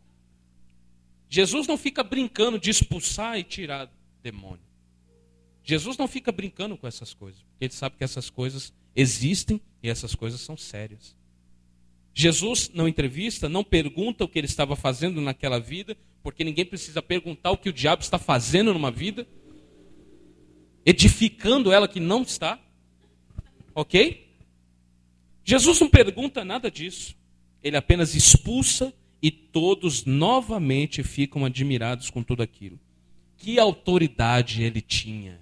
[1.29, 3.91] Jesus não fica brincando de expulsar e tirar
[4.23, 4.63] demônio.
[5.63, 9.89] Jesus não fica brincando com essas coisas, porque ele sabe que essas coisas existem e
[9.89, 11.15] essas coisas são sérias.
[12.17, 17.01] Jesus não entrevista, não pergunta o que ele estava fazendo naquela vida, porque ninguém precisa
[17.01, 19.27] perguntar o que o diabo está fazendo numa vida,
[20.85, 22.57] edificando ela que não está.
[23.75, 24.33] Ok?
[25.43, 27.17] Jesus não pergunta nada disso.
[27.61, 32.79] Ele apenas expulsa e todos novamente ficam admirados com tudo aquilo.
[33.35, 35.41] Que autoridade ele tinha!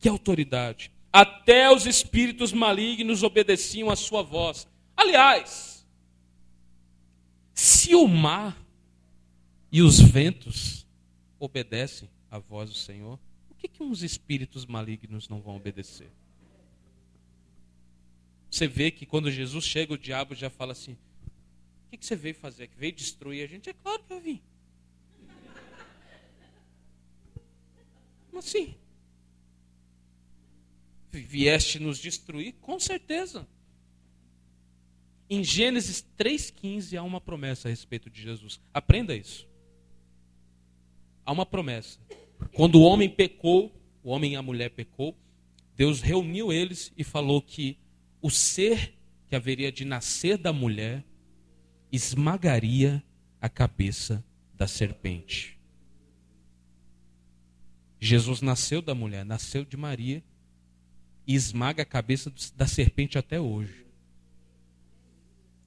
[0.00, 0.90] Que autoridade!
[1.12, 4.66] Até os espíritos malignos obedeciam à sua voz.
[4.96, 5.86] Aliás,
[7.54, 8.56] se o mar
[9.70, 10.86] e os ventos
[11.38, 16.10] obedecem à voz do Senhor, por que, que uns espíritos malignos não vão obedecer?
[18.50, 20.92] Você vê que quando Jesus chega, o diabo já fala assim:
[21.86, 22.76] O que, que você veio fazer aqui?
[22.76, 23.70] Veio destruir a gente?
[23.70, 24.42] É claro que eu vim.
[28.26, 28.74] Como assim?
[31.10, 32.54] Vieste nos destruir?
[32.60, 33.48] Com certeza.
[35.34, 38.60] Em Gênesis 3,15 há uma promessa a respeito de Jesus.
[38.74, 39.48] Aprenda isso.
[41.24, 41.98] Há uma promessa.
[42.54, 45.16] Quando o homem pecou, o homem e a mulher pecou,
[45.74, 47.78] Deus reuniu eles e falou que
[48.20, 48.92] o ser
[49.26, 51.02] que haveria de nascer da mulher
[51.90, 53.02] esmagaria
[53.40, 55.58] a cabeça da serpente.
[57.98, 60.22] Jesus nasceu da mulher, nasceu de Maria
[61.26, 63.81] e esmaga a cabeça da serpente até hoje.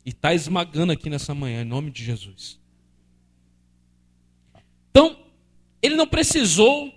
[0.06, 2.60] E está esmagando aqui nessa manhã, em nome de Jesus.
[4.92, 5.18] Então,
[5.82, 6.94] ele não precisou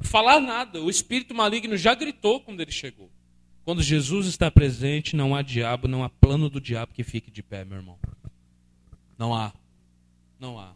[0.00, 0.82] falar nada.
[0.82, 3.10] O espírito maligno já gritou quando ele chegou.
[3.64, 7.42] Quando Jesus está presente, não há diabo, não há plano do diabo que fique de
[7.42, 7.98] pé, meu irmão.
[9.16, 9.52] Não há.
[10.40, 10.72] Não há.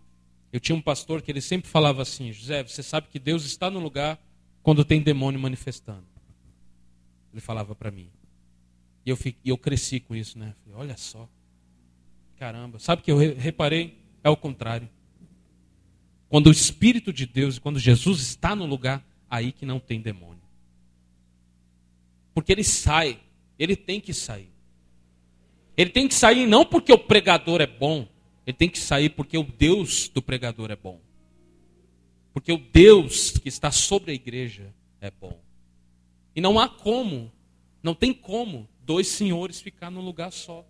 [0.53, 3.71] Eu tinha um pastor que ele sempre falava assim: José, você sabe que Deus está
[3.71, 4.19] no lugar
[4.63, 6.05] quando tem demônio manifestando.
[7.33, 8.11] Ele falava para mim.
[9.05, 10.55] E eu, fiquei, eu cresci com isso, né?
[10.65, 11.29] Falei, olha só.
[12.37, 12.79] Caramba.
[12.79, 13.99] Sabe que eu reparei?
[14.23, 14.89] É o contrário.
[16.29, 20.43] Quando o Espírito de Deus, quando Jesus está no lugar, aí que não tem demônio.
[22.35, 23.21] Porque ele sai,
[23.59, 24.51] ele tem que sair.
[25.77, 28.09] Ele tem que sair não porque o pregador é bom,
[28.47, 31.01] ele tem que sair porque o Deus do pregador é bom.
[32.33, 35.39] Porque o Deus que está sobre a igreja é bom.
[36.35, 37.31] E não há como,
[37.83, 40.67] não tem como dois senhores ficar num lugar só.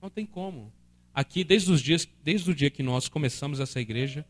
[0.00, 0.72] Não tem como.
[1.14, 4.26] Aqui, desde os dias, desde o dia que nós começamos essa igreja,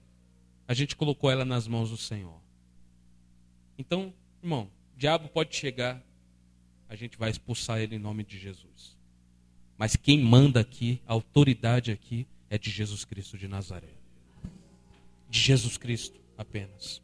[0.66, 2.40] a gente colocou ela nas mãos do Senhor.
[3.78, 6.02] Então, irmão, o diabo pode chegar,
[6.88, 8.96] a gente vai expulsar ele em nome de Jesus.
[9.78, 13.94] Mas quem manda aqui, a autoridade aqui, é de Jesus Cristo de Nazaré.
[15.28, 17.00] De Jesus Cristo apenas.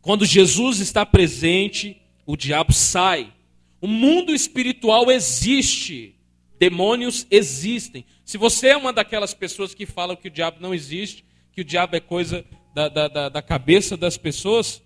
[0.00, 3.32] Quando Jesus está presente, o diabo sai.
[3.80, 6.14] O mundo espiritual existe.
[6.58, 8.04] Demônios existem.
[8.24, 11.64] Se você é uma daquelas pessoas que falam que o diabo não existe, que o
[11.64, 14.82] diabo é coisa da, da, da cabeça das pessoas,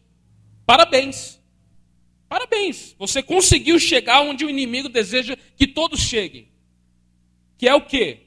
[0.66, 1.40] parabéns.
[2.28, 2.94] Parabéns.
[2.98, 6.48] Você conseguiu chegar onde o inimigo deseja que todos cheguem.
[7.56, 8.20] Que é o quê?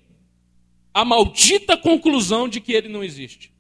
[0.94, 3.54] A maldita conclusão de que ele não existe.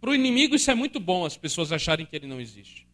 [0.00, 2.89] Para o inimigo isso é muito bom, as pessoas acharem que ele não existe.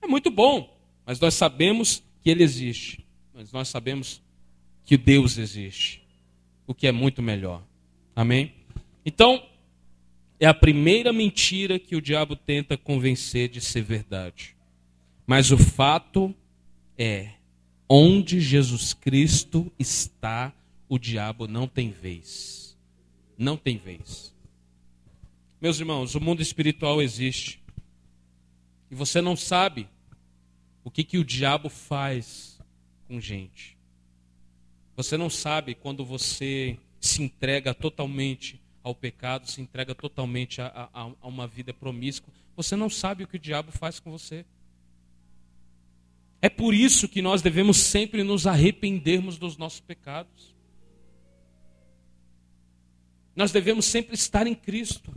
[0.00, 3.04] É muito bom, mas nós sabemos que ele existe.
[3.34, 4.22] Mas nós sabemos
[4.84, 6.02] que Deus existe,
[6.66, 7.62] o que é muito melhor.
[8.16, 8.52] Amém?
[9.04, 9.46] Então,
[10.40, 14.56] é a primeira mentira que o diabo tenta convencer de ser verdade.
[15.26, 16.34] Mas o fato
[16.96, 17.32] é,
[17.88, 20.52] onde Jesus Cristo está,
[20.88, 22.76] o diabo não tem vez.
[23.36, 24.34] Não tem vez.
[25.60, 27.60] Meus irmãos, o mundo espiritual existe.
[28.90, 29.88] E você não sabe
[30.82, 32.58] o que, que o diabo faz
[33.06, 33.76] com gente.
[34.96, 41.10] Você não sabe quando você se entrega totalmente ao pecado, se entrega totalmente a, a,
[41.20, 42.32] a uma vida promíscua.
[42.56, 44.44] Você não sabe o que o diabo faz com você.
[46.40, 50.56] É por isso que nós devemos sempre nos arrependermos dos nossos pecados.
[53.34, 55.12] Nós devemos sempre estar em Cristo.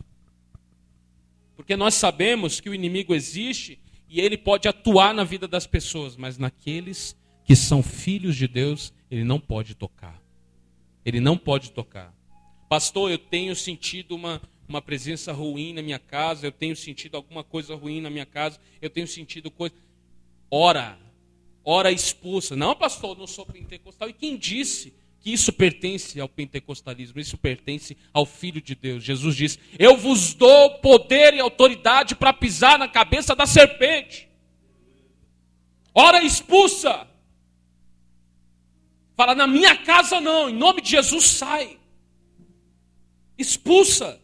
[1.62, 3.78] Porque nós sabemos que o inimigo existe
[4.10, 8.92] e ele pode atuar na vida das pessoas, mas naqueles que são filhos de Deus,
[9.12, 10.20] ele não pode tocar.
[11.06, 12.12] Ele não pode tocar.
[12.68, 17.44] Pastor, eu tenho sentido uma, uma presença ruim na minha casa, eu tenho sentido alguma
[17.44, 19.76] coisa ruim na minha casa, eu tenho sentido coisa.
[20.50, 20.98] Ora,
[21.64, 22.56] ora expulsa.
[22.56, 24.10] Não, pastor, não sou pentecostal.
[24.10, 27.20] E quem disse que isso pertence ao pentecostalismo?
[27.20, 29.04] Isso pertence ao Filho de Deus.
[29.04, 34.28] Jesus diz: Eu vos dou poder e autoridade para pisar na cabeça da serpente.
[35.94, 37.08] Ora expulsa.
[39.16, 41.78] Fala, na minha casa não, em nome de Jesus sai.
[43.38, 44.20] Expulsa.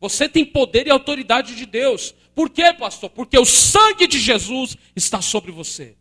[0.00, 2.12] Você tem poder e autoridade de Deus.
[2.34, 3.10] Por quê, pastor?
[3.10, 5.96] Porque o sangue de Jesus está sobre você.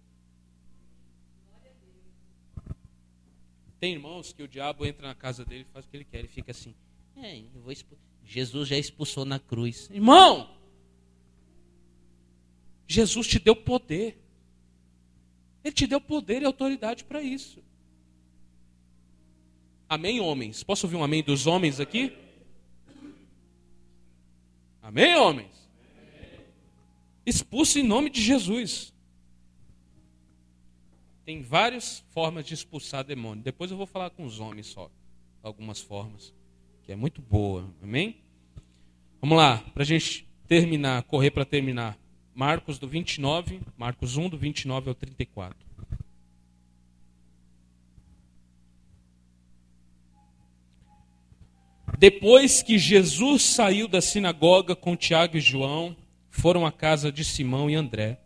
[3.82, 6.20] Tem irmãos que o diabo entra na casa dele faz o que ele quer.
[6.20, 6.76] Ele fica assim.
[7.18, 7.42] É,
[8.24, 9.90] Jesus já expulsou na cruz.
[9.90, 10.56] Irmão!
[12.88, 14.24] Jesus te deu poder.
[15.64, 17.64] Ele te deu poder e autoridade para isso.
[19.90, 20.62] Amém, homens?
[20.62, 22.16] Posso ouvir um amém dos homens aqui?
[24.80, 25.68] Amém, homens?
[27.26, 28.94] Expulso em nome de Jesus.
[31.26, 33.44] Tem várias formas de expulsar demônio.
[33.44, 34.90] Depois eu vou falar com os homens só.
[35.44, 36.34] Algumas formas.
[36.84, 37.70] Que é muito boa.
[37.82, 38.18] Amém?
[39.20, 41.98] Vamos lá, para a gente terminar, correr para terminar.
[42.34, 45.72] Marcos do 29, Marcos 1, do 29 ao 34.
[52.00, 55.96] Depois que Jesus saiu da sinagoga com Tiago e João,
[56.32, 58.20] foram à casa de Simão e André.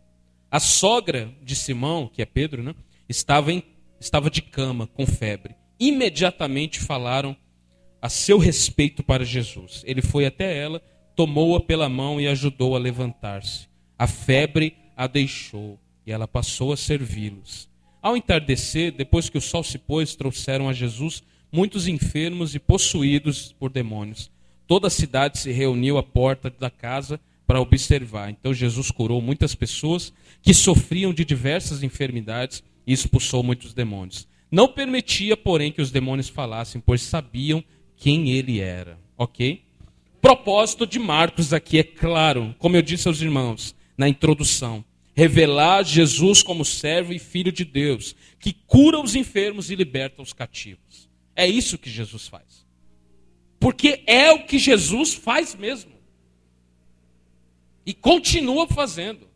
[0.50, 2.74] A sogra de Simão, que é Pedro, né,
[3.08, 3.62] estava, em,
[4.00, 5.54] estava de cama, com febre.
[5.78, 7.36] Imediatamente falaram
[8.00, 9.82] a seu respeito para Jesus.
[9.86, 10.82] Ele foi até ela,
[11.14, 13.68] tomou-a pela mão e ajudou a levantar-se.
[13.98, 17.68] A febre a deixou e ela passou a servi-los.
[18.00, 23.52] Ao entardecer, depois que o sol se pôs, trouxeram a Jesus muitos enfermos e possuídos
[23.58, 24.30] por demônios.
[24.66, 28.30] Toda a cidade se reuniu à porta da casa para observar.
[28.30, 34.28] Então Jesus curou muitas pessoas que sofriam de diversas enfermidades e expulsou muitos demônios.
[34.50, 37.64] Não permitia, porém, que os demônios falassem, pois sabiam
[37.96, 38.98] quem ele era.
[39.16, 39.62] Ok?
[40.20, 44.84] Propósito de Marcos aqui é claro, como eu disse aos irmãos na introdução:
[45.14, 50.32] revelar Jesus como servo e filho de Deus, que cura os enfermos e liberta os
[50.32, 51.08] cativos.
[51.34, 52.66] É isso que Jesus faz.
[53.58, 55.92] Porque é o que Jesus faz mesmo.
[57.84, 59.28] E continua fazendo.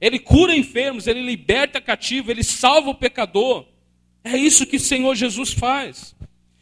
[0.00, 3.66] Ele cura enfermos, ele liberta cativo, ele salva o pecador.
[4.22, 6.14] É isso que o Senhor Jesus faz.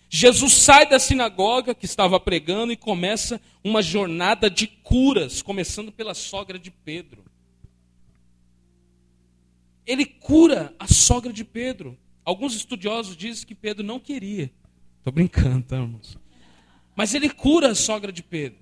[0.09, 6.13] Jesus sai da sinagoga que estava pregando e começa uma jornada de curas, começando pela
[6.13, 7.25] sogra de Pedro.
[9.87, 11.99] Ele cura a sogra de Pedro.
[12.25, 14.53] Alguns estudiosos dizem que Pedro não queria.
[14.99, 16.19] Estou brincando, tá, irmãos?
[16.95, 18.62] Mas ele cura a sogra de Pedro.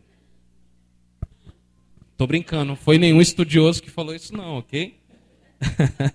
[2.20, 4.94] Estou brincando, não foi nenhum estudioso que falou isso, não, ok?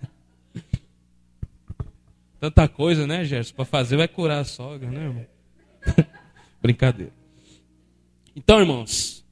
[2.40, 3.56] Tanta coisa, né, Gerson?
[3.56, 5.26] Para fazer vai curar a sogra, né, irmão?
[6.62, 7.12] Brincadeira.
[8.36, 9.26] Então, irmãos,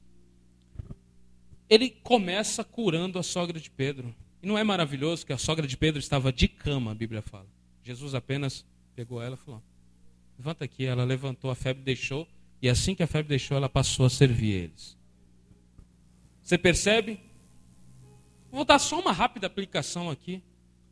[1.70, 4.12] ele começa curando a sogra de Pedro.
[4.42, 7.46] E não é maravilhoso que a sogra de Pedro estava de cama, a Bíblia fala.
[7.84, 8.66] Jesus apenas
[8.96, 9.62] pegou ela e falou:
[10.36, 10.84] Levanta aqui.
[10.84, 12.26] Ela levantou, a febre deixou.
[12.60, 15.03] E assim que a febre deixou, ela passou a servir eles.
[16.44, 17.18] Você percebe?
[18.52, 20.42] Vou dar só uma rápida aplicação aqui.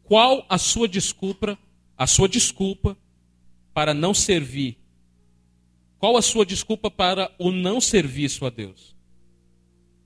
[0.03, 1.59] Qual a sua desculpa,
[1.97, 2.97] a sua desculpa
[3.75, 4.79] para não servir?
[5.99, 8.97] Qual a sua desculpa para o não serviço a Deus?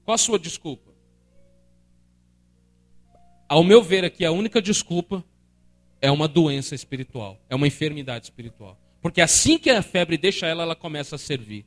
[0.05, 0.93] Qual a sua desculpa?
[3.49, 5.25] Ao meu ver aqui, a única desculpa
[6.01, 8.79] é uma doença espiritual, é uma enfermidade espiritual.
[9.01, 11.65] Porque assim que a febre deixa ela, ela começa a servir.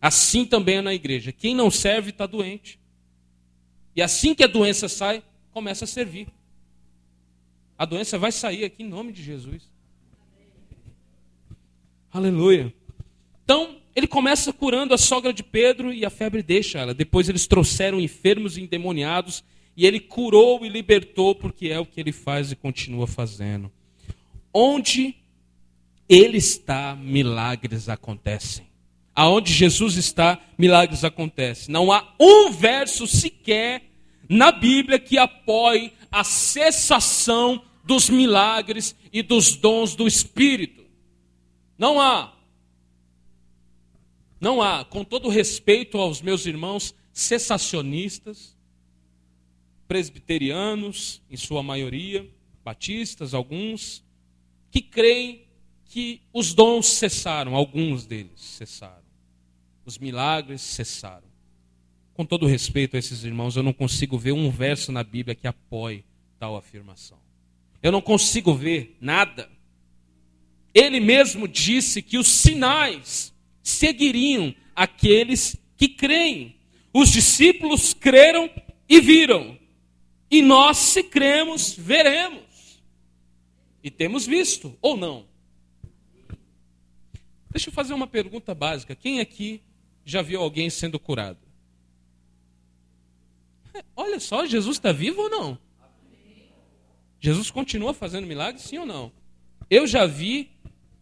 [0.00, 1.32] Assim também é na igreja.
[1.32, 2.80] Quem não serve está doente.
[3.94, 6.28] E assim que a doença sai, começa a servir.
[7.76, 9.70] A doença vai sair aqui em nome de Jesus.
[12.12, 12.72] Aleluia.
[13.44, 16.94] Então, ele começa curando a sogra de Pedro e a febre deixa ela.
[16.94, 19.44] Depois eles trouxeram enfermos e endemoniados
[19.76, 23.70] e ele curou e libertou, porque é o que ele faz e continua fazendo.
[24.52, 25.16] Onde
[26.08, 28.69] ele está, milagres acontecem.
[29.14, 31.72] Aonde Jesus está, milagres acontecem.
[31.72, 33.90] Não há um verso sequer
[34.28, 40.84] na Bíblia que apoie a cessação dos milagres e dos dons do Espírito.
[41.76, 42.36] Não há.
[44.40, 48.56] Não há, com todo respeito aos meus irmãos cessacionistas,
[49.86, 52.26] presbiterianos, em sua maioria,
[52.64, 54.04] batistas, alguns,
[54.70, 55.46] que creem
[55.84, 58.99] que os dons cessaram, alguns deles cessaram.
[59.90, 61.26] Os milagres cessaram.
[62.14, 65.48] Com todo respeito a esses irmãos, eu não consigo ver um verso na Bíblia que
[65.48, 66.04] apoie
[66.38, 67.18] tal afirmação.
[67.82, 69.50] Eu não consigo ver nada.
[70.72, 73.34] Ele mesmo disse que os sinais
[73.64, 76.54] seguiriam aqueles que creem.
[76.94, 78.48] Os discípulos creram
[78.88, 79.58] e viram.
[80.30, 82.80] E nós, se cremos, veremos.
[83.82, 85.26] E temos visto, ou não?
[87.50, 88.94] Deixa eu fazer uma pergunta básica.
[88.94, 89.60] Quem aqui
[90.04, 91.38] já viu alguém sendo curado?
[93.96, 95.58] Olha só, Jesus está vivo ou não?
[97.20, 99.12] Jesus continua fazendo milagres, sim ou não?
[99.68, 100.50] Eu já vi,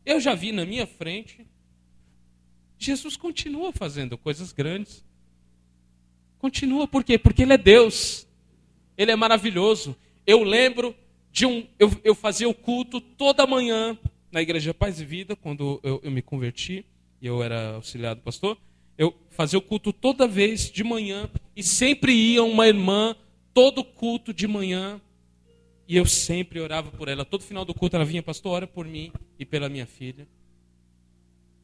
[0.04, 1.46] eu já vi na minha frente.
[2.76, 5.04] Jesus continua fazendo coisas grandes.
[6.38, 7.18] Continua, por quê?
[7.18, 8.26] Porque Ele é Deus.
[8.96, 9.96] Ele é maravilhoso.
[10.26, 10.94] Eu lembro
[11.30, 11.66] de um.
[11.78, 13.96] Eu, eu fazia o culto toda manhã
[14.30, 16.84] na Igreja Paz e Vida, quando eu, eu me converti
[17.20, 18.58] e eu era auxiliar do pastor.
[18.98, 23.14] Eu fazia o culto toda vez de manhã e sempre ia uma irmã,
[23.54, 25.00] todo culto de manhã,
[25.86, 27.24] e eu sempre orava por ela.
[27.24, 30.28] Todo final do culto ela vinha, pastor, ora por mim e pela minha filha.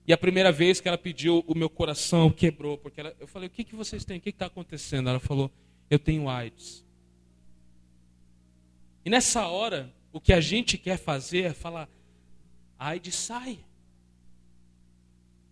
[0.07, 3.49] E a primeira vez que ela pediu, o meu coração quebrou, porque ela, eu falei:
[3.49, 4.19] O que, que vocês têm?
[4.19, 5.09] O que está acontecendo?
[5.09, 5.51] Ela falou:
[5.91, 6.85] Eu tenho AIDS.
[9.05, 11.89] E nessa hora, o que a gente quer fazer é falar:
[12.79, 13.59] AIDS sai.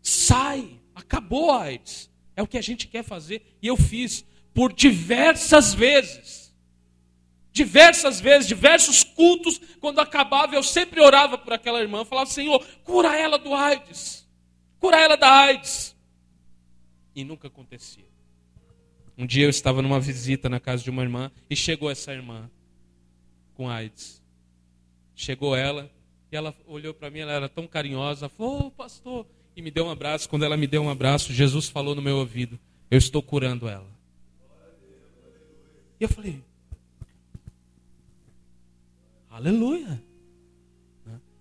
[0.02, 0.81] Sai.
[0.94, 2.10] Acabou a AIDS.
[2.36, 3.56] É o que a gente quer fazer.
[3.60, 4.24] E eu fiz
[4.54, 6.42] por diversas vezes.
[7.52, 13.14] Diversas vezes, diversos cultos, quando acabava, eu sempre orava por aquela irmã, falava: Senhor, cura
[13.14, 14.26] ela do AIDS,
[14.80, 15.94] cura ela da AIDS.
[17.14, 18.06] E nunca acontecia.
[19.18, 22.50] Um dia eu estava numa visita na casa de uma irmã e chegou essa irmã
[23.52, 24.22] com AIDS.
[25.14, 25.90] Chegou ela
[26.30, 29.26] e ela olhou para mim, ela era tão carinhosa, falou, oh, pastor,
[29.56, 30.28] e me deu um abraço.
[30.28, 32.58] Quando ela me deu um abraço, Jesus falou no meu ouvido,
[32.90, 33.90] eu estou curando ela.
[36.00, 36.42] E eu falei,
[39.30, 40.02] aleluia.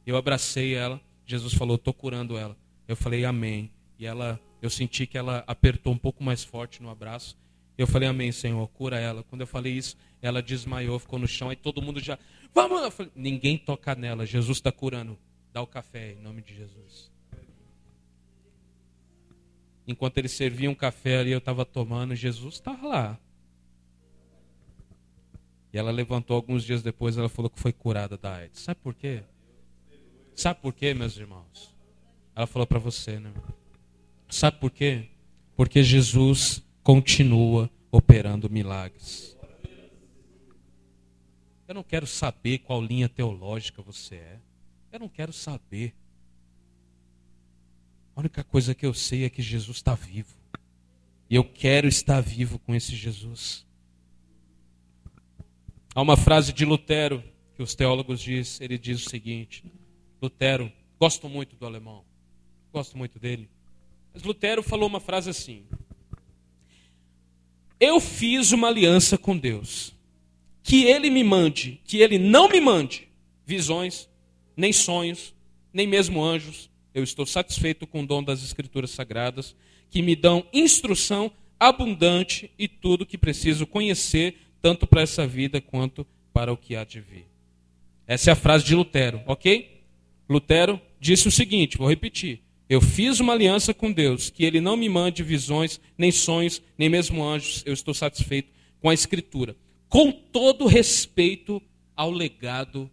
[0.06, 2.58] Eu abracei ela, Jesus falou, estou curando ela.
[2.88, 3.72] Eu falei, amém.
[3.98, 7.38] E ela, eu senti que ela apertou um pouco mais forte no abraço.
[7.78, 9.24] Eu falei, amém, Senhor, cura ela.
[9.24, 12.18] Quando eu falei isso, ela desmaiou, ficou no chão, aí todo mundo já,
[12.54, 12.94] vamos!
[12.94, 15.18] Falei, Ninguém toca nela, Jesus está curando.
[15.54, 17.12] Dá o café em nome de Jesus.
[19.88, 23.20] Enquanto eles serviam um café ali, eu estava tomando, Jesus estava lá.
[25.74, 28.62] E ela levantou alguns dias depois, ela falou que foi curada da AIDS.
[28.62, 29.24] Sabe por quê?
[30.36, 31.76] Sabe por quê, meus irmãos?
[32.36, 33.32] Ela falou para você, né?
[34.30, 35.10] Sabe por quê?
[35.56, 39.38] Porque Jesus continua operando milagres.
[41.68, 44.40] Eu não quero saber qual linha teológica você é.
[44.92, 45.94] Eu não quero saber.
[48.22, 50.36] A única coisa que eu sei é que Jesus está vivo.
[51.28, 53.66] E eu quero estar vivo com esse Jesus.
[55.96, 57.24] Há uma frase de Lutero
[57.56, 59.64] que os teólogos diz, ele diz o seguinte:
[60.22, 62.06] Lutero, gosto muito do alemão,
[62.72, 63.50] gosto muito dele.
[64.14, 65.66] Mas Lutero falou uma frase assim:
[67.80, 69.96] Eu fiz uma aliança com Deus.
[70.62, 73.08] Que ele me mande, que ele não me mande
[73.44, 74.08] visões,
[74.56, 75.34] nem sonhos,
[75.74, 76.71] nem mesmo anjos.
[76.94, 79.56] Eu estou satisfeito com o dom das Escrituras Sagradas,
[79.90, 86.06] que me dão instrução abundante e tudo que preciso conhecer, tanto para essa vida quanto
[86.34, 87.28] para o que há de vir.
[88.08, 89.84] Essa é a frase de Lutero, ok?
[90.30, 92.42] Lutero disse o seguinte: vou repetir.
[92.70, 96.88] Eu fiz uma aliança com Deus, que Ele não me mande visões, nem sonhos, nem
[96.88, 97.64] mesmo anjos.
[97.66, 99.58] Eu estou satisfeito com a Escritura.
[99.90, 101.62] Com todo respeito
[101.96, 102.90] ao legado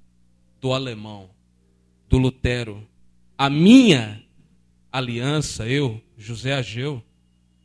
[0.61, 1.30] do alemão,
[2.09, 2.88] do Lutero,
[3.39, 4.20] a minha
[4.91, 7.01] aliança, eu, José Ageu,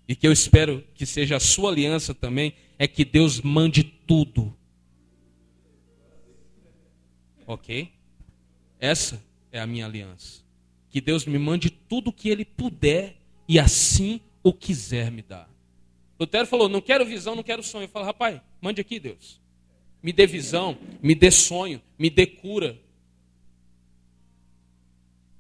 [0.07, 4.55] e que eu espero que seja a sua aliança também, é que Deus mande tudo.
[7.47, 7.91] Ok?
[8.80, 9.19] Essa
[9.51, 10.43] é a minha aliança.
[10.91, 13.15] Que Deus me mande tudo o que Ele puder
[13.47, 15.49] e assim o quiser me dar.
[16.19, 17.86] Lutero falou: não quero visão, não quero sonho.
[17.86, 19.41] Eu falo, rapaz, mande aqui, Deus.
[20.03, 22.78] Me dê visão, me dê sonho, me dê cura,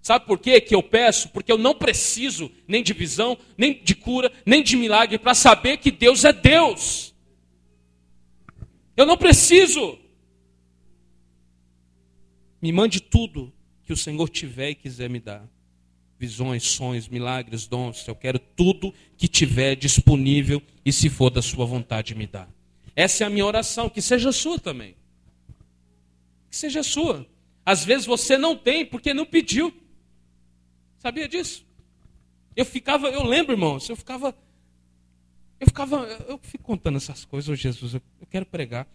[0.03, 1.29] Sabe por quê que eu peço?
[1.29, 5.77] Porque eu não preciso nem de visão, nem de cura, nem de milagre para saber
[5.77, 7.15] que Deus é Deus.
[8.97, 9.97] Eu não preciso.
[12.61, 13.53] Me mande tudo
[13.85, 15.49] que o Senhor tiver e quiser me dar.
[16.19, 18.05] Visões, sonhos, milagres, dons.
[18.05, 22.49] Eu quero tudo que tiver disponível e se for da sua vontade me dar.
[22.93, 24.97] Essa é a minha oração, que seja sua também.
[26.49, 27.25] Que seja sua.
[27.65, 29.73] Às vezes você não tem porque não pediu.
[31.03, 31.65] Sabia disso?
[32.55, 34.33] Eu ficava, eu lembro, irmãos, eu ficava.
[35.59, 35.97] Eu ficava.
[36.29, 38.87] Eu fico contando essas coisas, oh, Jesus, eu, eu quero pregar.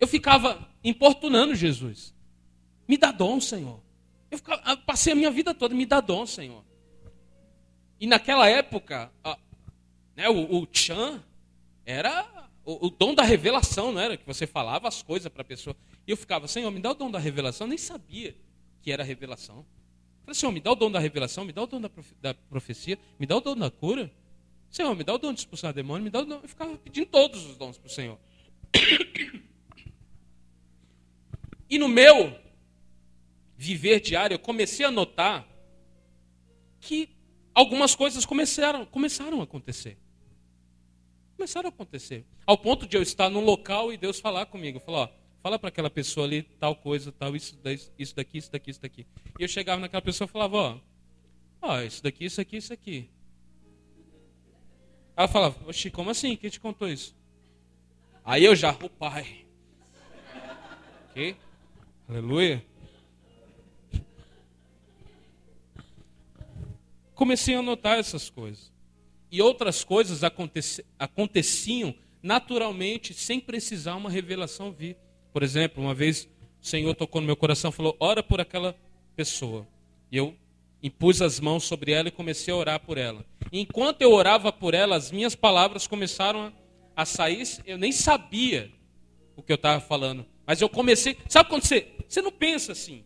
[0.00, 2.14] Eu ficava importunando Jesus.
[2.88, 3.78] Me dá dom, Senhor.
[4.30, 6.64] Eu, ficava, eu passei a minha vida toda, me dá dom, Senhor.
[8.00, 9.38] E naquela época, a,
[10.16, 11.22] né, o, o Chan
[11.84, 14.16] era o, o, dom da revelação, não era?
[14.16, 15.76] Que você falava as coisas para a pessoa.
[16.06, 17.66] E eu ficava, Senhor, me dá o dom da revelação.
[17.66, 18.34] Eu nem sabia
[18.80, 19.66] que era revelação.
[20.34, 22.98] Senhor, me dá o dom da revelação, me dá o dom da, profe da profecia,
[23.18, 24.10] me dá o dom da cura.
[24.70, 26.40] Senhor, me dá o dom de expulsar demônio, me dá o dom.
[26.42, 28.18] Eu ficava pedindo todos os dons para o Senhor.
[31.68, 32.38] E no meu
[33.56, 35.48] viver diário, eu comecei a notar
[36.80, 37.08] que
[37.54, 39.96] algumas coisas começaram, começaram a acontecer.
[41.36, 42.26] Começaram a acontecer.
[42.44, 44.80] Ao ponto de eu estar num local e Deus falar comigo.
[44.80, 45.08] Falar, ó,
[45.42, 47.58] Fala para aquela pessoa ali tal coisa, tal, isso,
[47.98, 49.06] isso daqui, isso daqui, isso daqui.
[49.38, 50.78] E eu chegava naquela pessoa e falava, ó,
[51.60, 53.10] ó, isso daqui, isso aqui, isso aqui.
[55.16, 56.36] Ela falava, oxi, como assim?
[56.36, 57.14] Quem te contou isso?
[58.24, 59.44] Aí eu já, o pai.
[61.10, 61.36] Ok?
[62.08, 62.64] Aleluia.
[67.16, 68.72] Comecei a notar essas coisas.
[69.28, 70.22] E outras coisas
[70.98, 74.96] aconteciam naturalmente, sem precisar uma revelação vir.
[75.32, 76.28] Por exemplo, uma vez
[76.60, 78.76] o Senhor tocou no meu coração e falou: ora por aquela
[79.16, 79.66] pessoa.
[80.10, 80.34] E eu
[80.82, 83.24] impus as mãos sobre ela e comecei a orar por ela.
[83.50, 86.52] E enquanto eu orava por ela, as minhas palavras começaram
[86.94, 87.46] a sair.
[87.64, 88.70] Eu nem sabia
[89.36, 90.26] o que eu estava falando.
[90.46, 91.16] Mas eu comecei.
[91.28, 91.88] Sabe quando você.
[92.08, 93.04] Você não pensa assim.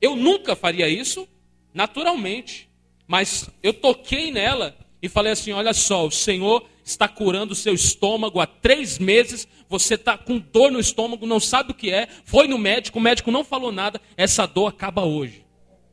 [0.00, 1.28] Eu nunca faria isso
[1.74, 2.68] naturalmente.
[3.06, 7.74] Mas eu toquei nela e falei assim: olha só, o Senhor está curando o seu
[7.74, 12.08] estômago há três meses, você está com dor no estômago, não sabe o que é,
[12.24, 15.44] foi no médico, o médico não falou nada, essa dor acaba hoje.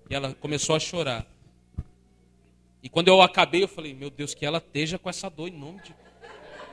[0.10, 1.26] E ela começou a chorar.
[2.82, 5.58] E quando eu acabei, eu falei, meu Deus, que ela esteja com essa dor em
[5.58, 5.96] nome de.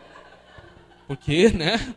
[1.06, 1.94] Porque, né?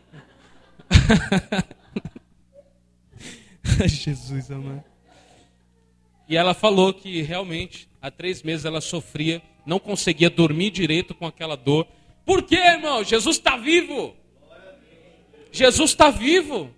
[3.88, 4.84] Jesus amado.
[6.28, 11.26] E ela falou que realmente há três meses ela sofria, não conseguia dormir direito com
[11.26, 11.86] aquela dor.
[12.24, 13.04] Por quê, irmão?
[13.04, 14.16] Jesus está vivo.
[15.54, 16.74] Jesus está vivo.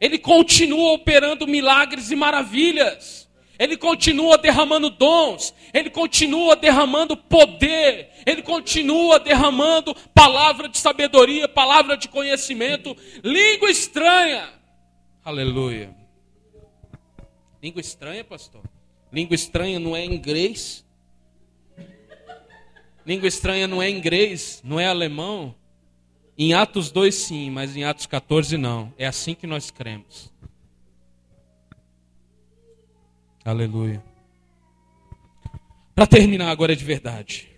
[0.00, 3.30] Ele continua operando milagres e maravilhas.
[3.56, 11.94] Ele continua derramando dons, ele continua derramando poder, ele continua derramando palavra de sabedoria, palavra
[11.94, 14.48] de conhecimento, língua estranha.
[15.22, 15.94] Aleluia.
[17.62, 18.62] Língua estranha, pastor?
[19.12, 20.82] Língua estranha não é inglês.
[23.04, 25.54] Língua estranha não é inglês, não é alemão.
[26.36, 28.92] Em Atos 2 sim, mas em Atos 14 não.
[28.96, 30.32] É assim que nós cremos.
[33.44, 34.02] Aleluia.
[35.94, 37.48] Para terminar agora de verdade.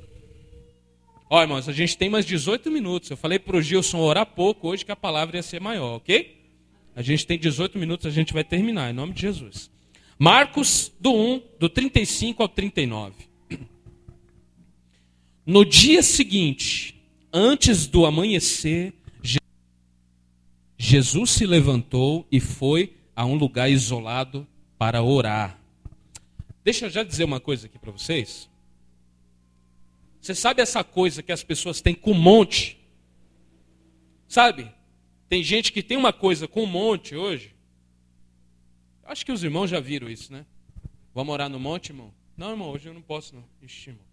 [1.31, 3.11] Ó, irmãos, a gente tem mais 18 minutos.
[3.11, 6.43] Eu falei para o Gilson orar pouco hoje que a palavra ia ser maior, ok?
[6.95, 9.71] A gente tem 18 minutos, a gente vai terminar, em nome de Jesus.
[10.19, 13.15] Marcos, do 1, do 35 ao 39.
[15.45, 16.92] No dia seguinte,
[17.33, 18.95] antes do amanhecer,
[20.77, 25.59] Jesus se levantou e foi a um lugar isolado para orar.
[26.65, 28.51] Deixa eu já dizer uma coisa aqui para vocês.
[30.21, 32.79] Você sabe essa coisa que as pessoas têm com um monte?
[34.29, 34.73] Sabe?
[35.29, 37.55] Tem gente que tem uma coisa com um monte hoje.
[39.05, 40.47] Acho que os irmãos já viram isso, né?
[41.15, 42.13] Vamos orar no monte, irmão?
[42.37, 43.45] Não, irmão, hoje eu não posso, não.
[43.61, 44.05] Ixi, irmão.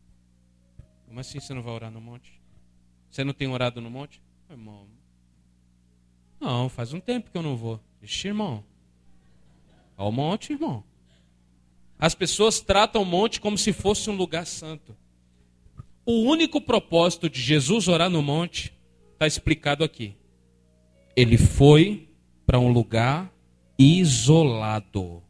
[1.05, 2.38] Como assim você não vai orar no monte?
[3.09, 4.21] Você não tem orado no monte?
[4.49, 4.87] Irmão.
[6.39, 7.79] Não, faz um tempo que eu não vou.
[8.01, 8.63] Ixi, irmão.
[9.97, 10.83] Ao monte, irmão.
[11.97, 14.95] As pessoas tratam o monte como se fosse um lugar santo.
[16.05, 18.73] O único propósito de Jesus orar no monte
[19.13, 20.15] está explicado aqui.
[21.15, 22.07] Ele foi
[22.45, 23.31] para um lugar
[23.77, 25.21] isolado.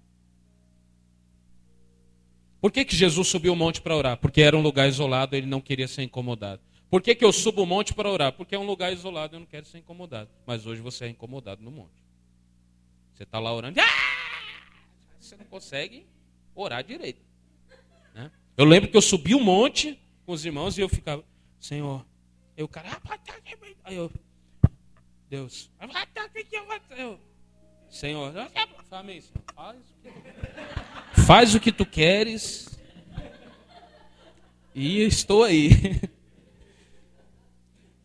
[2.62, 4.18] Por que, que Jesus subiu o monte para orar?
[4.18, 6.62] Porque era um lugar isolado, ele não queria ser incomodado.
[6.90, 8.34] Por que, que eu subo o monte para orar?
[8.34, 10.30] Porque é um lugar isolado, eu não quero ser incomodado.
[10.46, 12.04] Mas hoje você é incomodado no monte.
[13.14, 14.10] Você está lá orando, ah!
[15.20, 16.08] você não consegue
[16.56, 17.22] orar direito.
[18.16, 18.32] Né?
[18.58, 21.24] Eu lembro que eu subi o um monte com os irmãos e eu ficava,
[21.60, 22.06] Senhor,
[22.58, 22.90] eu, cara,
[23.84, 24.12] aí eu,
[25.30, 25.70] Deus,
[26.98, 27.20] eu,
[27.90, 28.34] Senhor,
[31.26, 32.80] faz o que tu queres
[34.74, 35.70] e estou aí.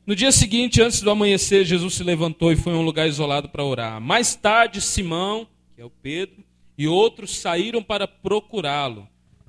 [0.07, 3.49] No dia seguinte, antes do amanhecer, Jesus se levantou e foi a um lugar isolado
[3.49, 4.01] para orar.
[4.03, 6.45] Mais tarde, Simão, que é o Pedro,
[6.77, 9.09] e outros saíram para procurá-lo.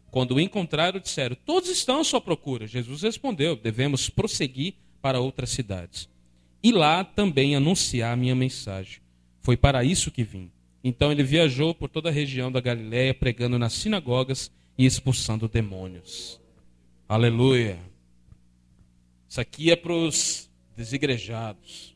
[0.10, 2.66] Quando o encontraram, disseram: Todos estão à sua procura.
[2.66, 6.08] Jesus respondeu: Devemos prosseguir para outras cidades.
[6.64, 9.02] E lá também anunciar a minha mensagem.
[9.42, 10.50] Foi para isso que vim.
[10.82, 16.40] Então ele viajou por toda a região da Galiléia, pregando nas sinagogas e expulsando demônios.
[17.10, 17.78] Aleluia.
[19.28, 20.45] Isso aqui é para os
[20.76, 21.96] desigrejados.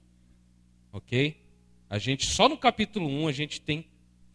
[0.92, 1.42] Ok?
[1.90, 3.86] A gente, só no capítulo 1, a gente tem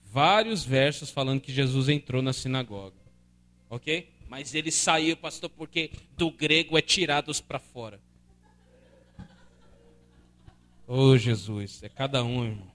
[0.05, 2.97] vários versos falando que Jesus entrou na sinagoga.
[3.68, 4.12] Ok?
[4.28, 8.01] Mas ele saiu, pastor, porque do grego é tirados para fora.
[10.86, 12.72] Oh, Jesus, é cada um, irmão.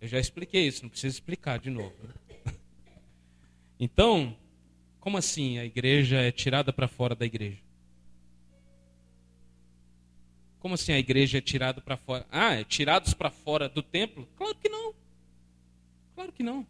[0.00, 1.94] Eu já expliquei isso, não preciso explicar de novo.
[3.78, 4.36] Então,
[5.00, 7.63] como assim a igreja é tirada para fora da igreja?
[10.64, 12.26] Como assim a igreja é tirada para fora?
[12.32, 14.26] Ah, é tirados para fora do templo?
[14.34, 14.94] Claro que não.
[16.14, 16.66] Claro que não.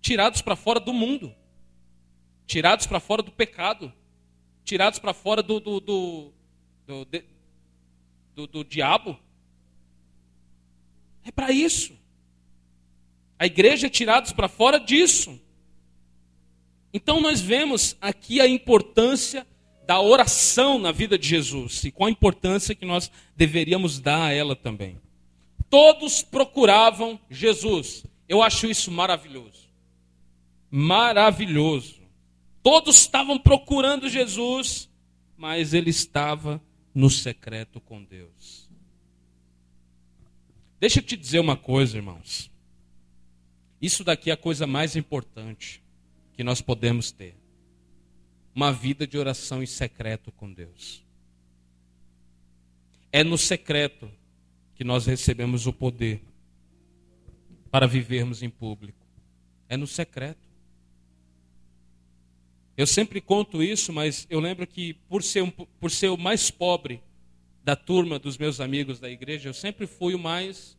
[0.00, 1.34] Tirados para fora do mundo.
[2.46, 3.92] Tirados para fora do pecado.
[4.62, 6.32] Tirados para fora do, do, do,
[6.86, 7.06] do,
[8.32, 9.18] do, do diabo.
[11.24, 11.98] É para isso.
[13.36, 15.36] A igreja é tirados para fora disso.
[16.94, 19.44] Então nós vemos aqui a importância
[19.86, 24.32] da oração na vida de Jesus e qual a importância que nós deveríamos dar a
[24.32, 25.00] ela também.
[25.70, 28.04] Todos procuravam Jesus.
[28.28, 29.68] Eu acho isso maravilhoso.
[30.70, 32.00] Maravilhoso.
[32.62, 34.90] Todos estavam procurando Jesus,
[35.36, 36.60] mas ele estava
[36.92, 38.68] no secreto com Deus.
[40.80, 42.50] Deixa eu te dizer uma coisa, irmãos.
[43.80, 45.82] Isso daqui é a coisa mais importante
[46.32, 47.36] que nós podemos ter.
[48.56, 51.04] Uma vida de oração em secreto com Deus.
[53.12, 54.10] É no secreto
[54.74, 56.22] que nós recebemos o poder
[57.70, 59.06] para vivermos em público.
[59.68, 60.48] É no secreto.
[62.78, 66.50] Eu sempre conto isso, mas eu lembro que por ser, um, por ser o mais
[66.50, 67.02] pobre
[67.62, 70.78] da turma dos meus amigos da igreja, eu sempre fui o mais,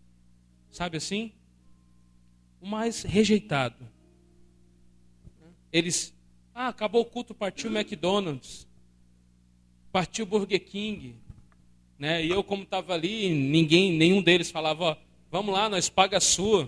[0.72, 1.32] sabe assim?
[2.60, 3.88] O mais rejeitado.
[5.72, 6.17] Eles,
[6.58, 8.68] ah, acabou o culto, partiu o McDonald's,
[9.92, 11.16] partiu o Burger King,
[12.00, 12.26] né?
[12.26, 14.98] E eu como estava ali, ninguém, nenhum deles falava, ó,
[15.30, 16.68] vamos lá, nós paga a sua.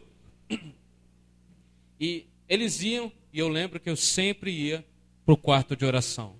[1.99, 4.85] E eles iam, e eu lembro que eu sempre ia
[5.25, 6.35] para o quarto de oração.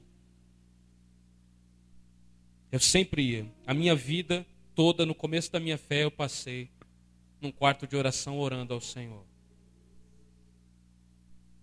[2.72, 3.52] Eu sempre ia.
[3.66, 4.46] A minha vida
[4.76, 6.70] toda, no começo da minha fé, eu passei
[7.42, 9.26] num quarto de oração orando ao Senhor.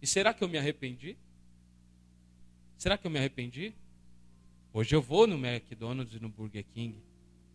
[0.03, 1.17] E será que eu me arrependi?
[2.77, 3.75] Será que eu me arrependi?
[4.73, 7.01] Hoje eu vou no McDonald's e no Burger King.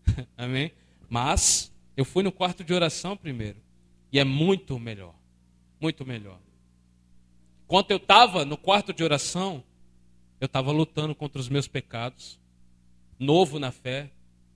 [0.35, 0.71] Amém?
[1.07, 3.59] Mas eu fui no quarto de oração primeiro.
[4.11, 5.13] E é muito melhor.
[5.79, 6.39] Muito melhor.
[7.65, 9.63] Enquanto eu estava no quarto de oração,
[10.39, 12.39] eu estava lutando contra os meus pecados.
[13.19, 14.09] Novo na fé,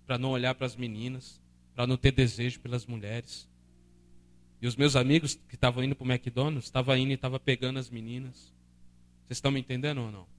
[0.07, 1.39] para não olhar para as meninas,
[1.75, 3.47] para não ter desejo pelas mulheres.
[4.59, 7.77] E os meus amigos que estavam indo para o McDonald's, estavam indo e estavam pegando
[7.77, 8.53] as meninas.
[9.27, 10.34] Vocês estão me entendendo ou não?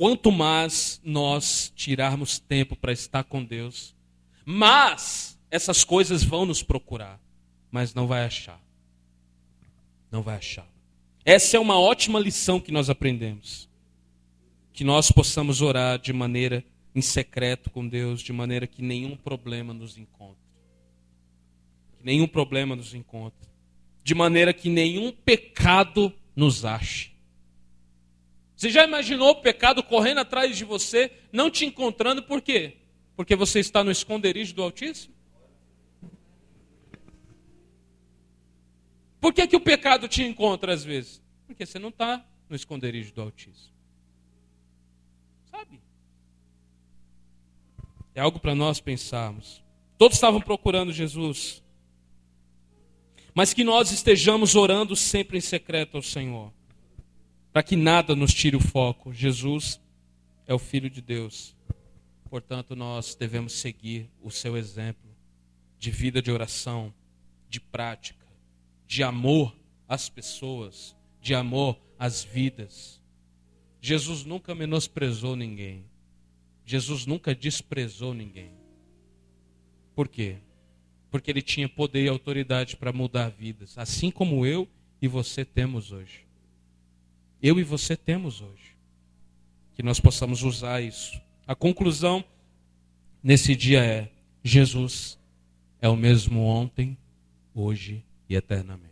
[0.00, 3.94] Quanto mais nós tirarmos tempo para estar com Deus,
[4.46, 7.20] mais essas coisas vão nos procurar,
[7.70, 8.58] mas não vai achar.
[10.10, 10.66] Não vai achar.
[11.22, 13.68] Essa é uma ótima lição que nós aprendemos.
[14.72, 19.74] Que nós possamos orar de maneira em secreto com Deus, de maneira que nenhum problema
[19.74, 20.40] nos encontre.
[21.98, 23.50] Que nenhum problema nos encontre.
[24.02, 27.10] De maneira que nenhum pecado nos ache.
[28.60, 32.76] Você já imaginou o pecado correndo atrás de você, não te encontrando, por quê?
[33.16, 35.14] Porque você está no esconderijo do Altíssimo?
[39.18, 41.22] Por que, que o pecado te encontra às vezes?
[41.46, 43.72] Porque você não está no esconderijo do Altíssimo.
[45.50, 45.80] Sabe?
[48.14, 49.62] É algo para nós pensarmos.
[49.96, 51.64] Todos estavam procurando Jesus.
[53.34, 56.52] Mas que nós estejamos orando sempre em secreto ao Senhor.
[57.52, 59.12] Para que nada nos tire o foco.
[59.12, 59.80] Jesus
[60.46, 61.56] é o Filho de Deus.
[62.28, 65.10] Portanto, nós devemos seguir o seu exemplo
[65.78, 66.94] de vida de oração,
[67.48, 68.26] de prática,
[68.86, 69.56] de amor
[69.88, 73.00] às pessoas, de amor às vidas.
[73.80, 75.84] Jesus nunca menosprezou ninguém.
[76.64, 78.52] Jesus nunca desprezou ninguém.
[79.94, 80.36] Por quê?
[81.10, 84.68] Porque ele tinha poder e autoridade para mudar vidas, assim como eu
[85.02, 86.29] e você temos hoje.
[87.42, 88.76] Eu e você temos hoje.
[89.74, 91.20] Que nós possamos usar isso.
[91.46, 92.24] A conclusão
[93.22, 94.10] nesse dia é:
[94.44, 95.18] Jesus
[95.80, 96.96] é o mesmo ontem,
[97.54, 98.90] hoje e eternamente.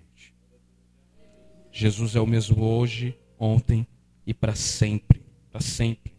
[1.70, 3.86] Jesus é o mesmo hoje, ontem
[4.26, 5.22] e para sempre.
[5.50, 6.12] Para sempre.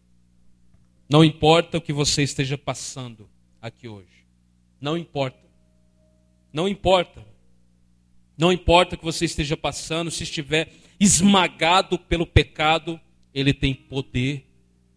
[1.09, 3.27] Não importa o que você esteja passando
[3.61, 4.25] aqui hoje.
[4.79, 5.49] Não importa.
[6.53, 7.25] Não importa.
[8.37, 12.99] Não importa o que você esteja passando, se estiver esmagado pelo pecado,
[13.33, 14.45] ele tem poder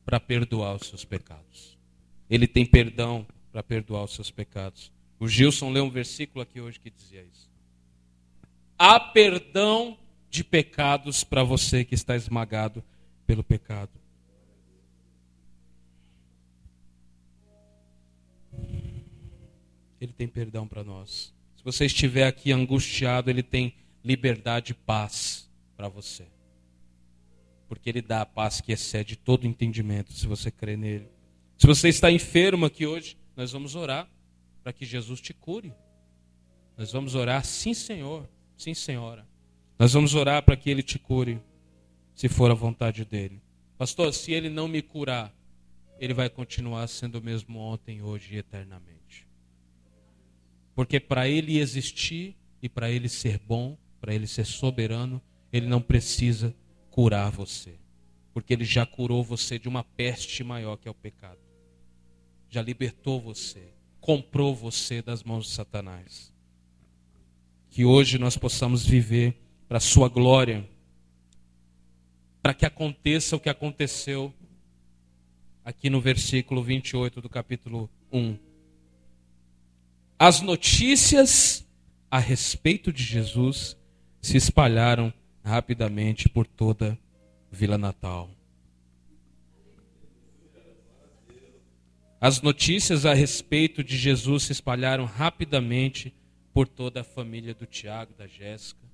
[0.04, 1.78] para perdoar os seus pecados.
[2.28, 4.90] Ele tem perdão para perdoar os seus pecados.
[5.20, 7.48] O Gilson leu um versículo aqui hoje que dizia isso.
[8.76, 9.96] Há perdão
[10.28, 12.82] de pecados para você que está esmagado
[13.26, 13.90] pelo pecado.
[20.00, 21.32] Ele tem perdão para nós.
[21.56, 23.72] Se você estiver aqui angustiado, Ele tem
[24.02, 25.48] liberdade e paz
[25.82, 26.28] para você.
[27.66, 31.08] Porque Ele dá a paz que excede todo entendimento, se você crê nele.
[31.58, 34.08] Se você está enfermo aqui hoje, nós vamos orar
[34.62, 35.74] para que Jesus te cure.
[36.76, 39.26] Nós vamos orar, sim, Senhor, sim, Senhora.
[39.76, 41.40] Nós vamos orar para que Ele te cure,
[42.14, 43.42] se for a vontade dEle.
[43.76, 45.34] Pastor, se Ele não me curar,
[45.98, 49.26] Ele vai continuar sendo o mesmo ontem, hoje e eternamente.
[50.76, 55.20] Porque para ele existir e para ele ser bom, para ele ser soberano,
[55.52, 56.54] ele não precisa
[56.90, 57.78] curar você.
[58.32, 61.38] Porque ele já curou você de uma peste maior que é o pecado.
[62.48, 66.32] Já libertou você, comprou você das mãos de Satanás.
[67.70, 70.68] Que hoje nós possamos viver para a sua glória,
[72.42, 74.32] para que aconteça o que aconteceu
[75.64, 78.52] aqui no versículo 28 do capítulo 1
[80.24, 81.66] as notícias
[82.08, 83.76] a respeito de Jesus
[84.20, 86.98] se espalharam rapidamente por toda
[87.50, 88.30] Vila Natal.
[92.20, 96.14] As notícias a respeito de Jesus se espalharam rapidamente
[96.52, 98.86] por toda a família do Tiago, da Jéssica,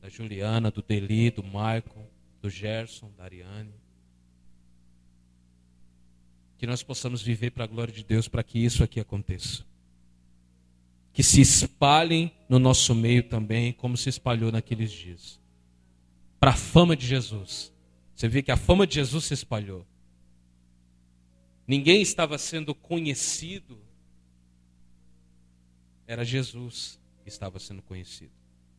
[0.00, 2.10] da Juliana, do Deli, do Michael,
[2.42, 3.72] do Gerson, da Ariane.
[6.58, 9.64] Que nós possamos viver para a glória de Deus para que isso aqui aconteça
[11.12, 15.39] que se espalhem no nosso meio também, como se espalhou naqueles dias.
[16.40, 17.72] Para a fama de Jesus.
[18.16, 19.86] Você vê que a fama de Jesus se espalhou.
[21.66, 23.78] Ninguém estava sendo conhecido.
[26.06, 28.39] Era Jesus que estava sendo conhecido.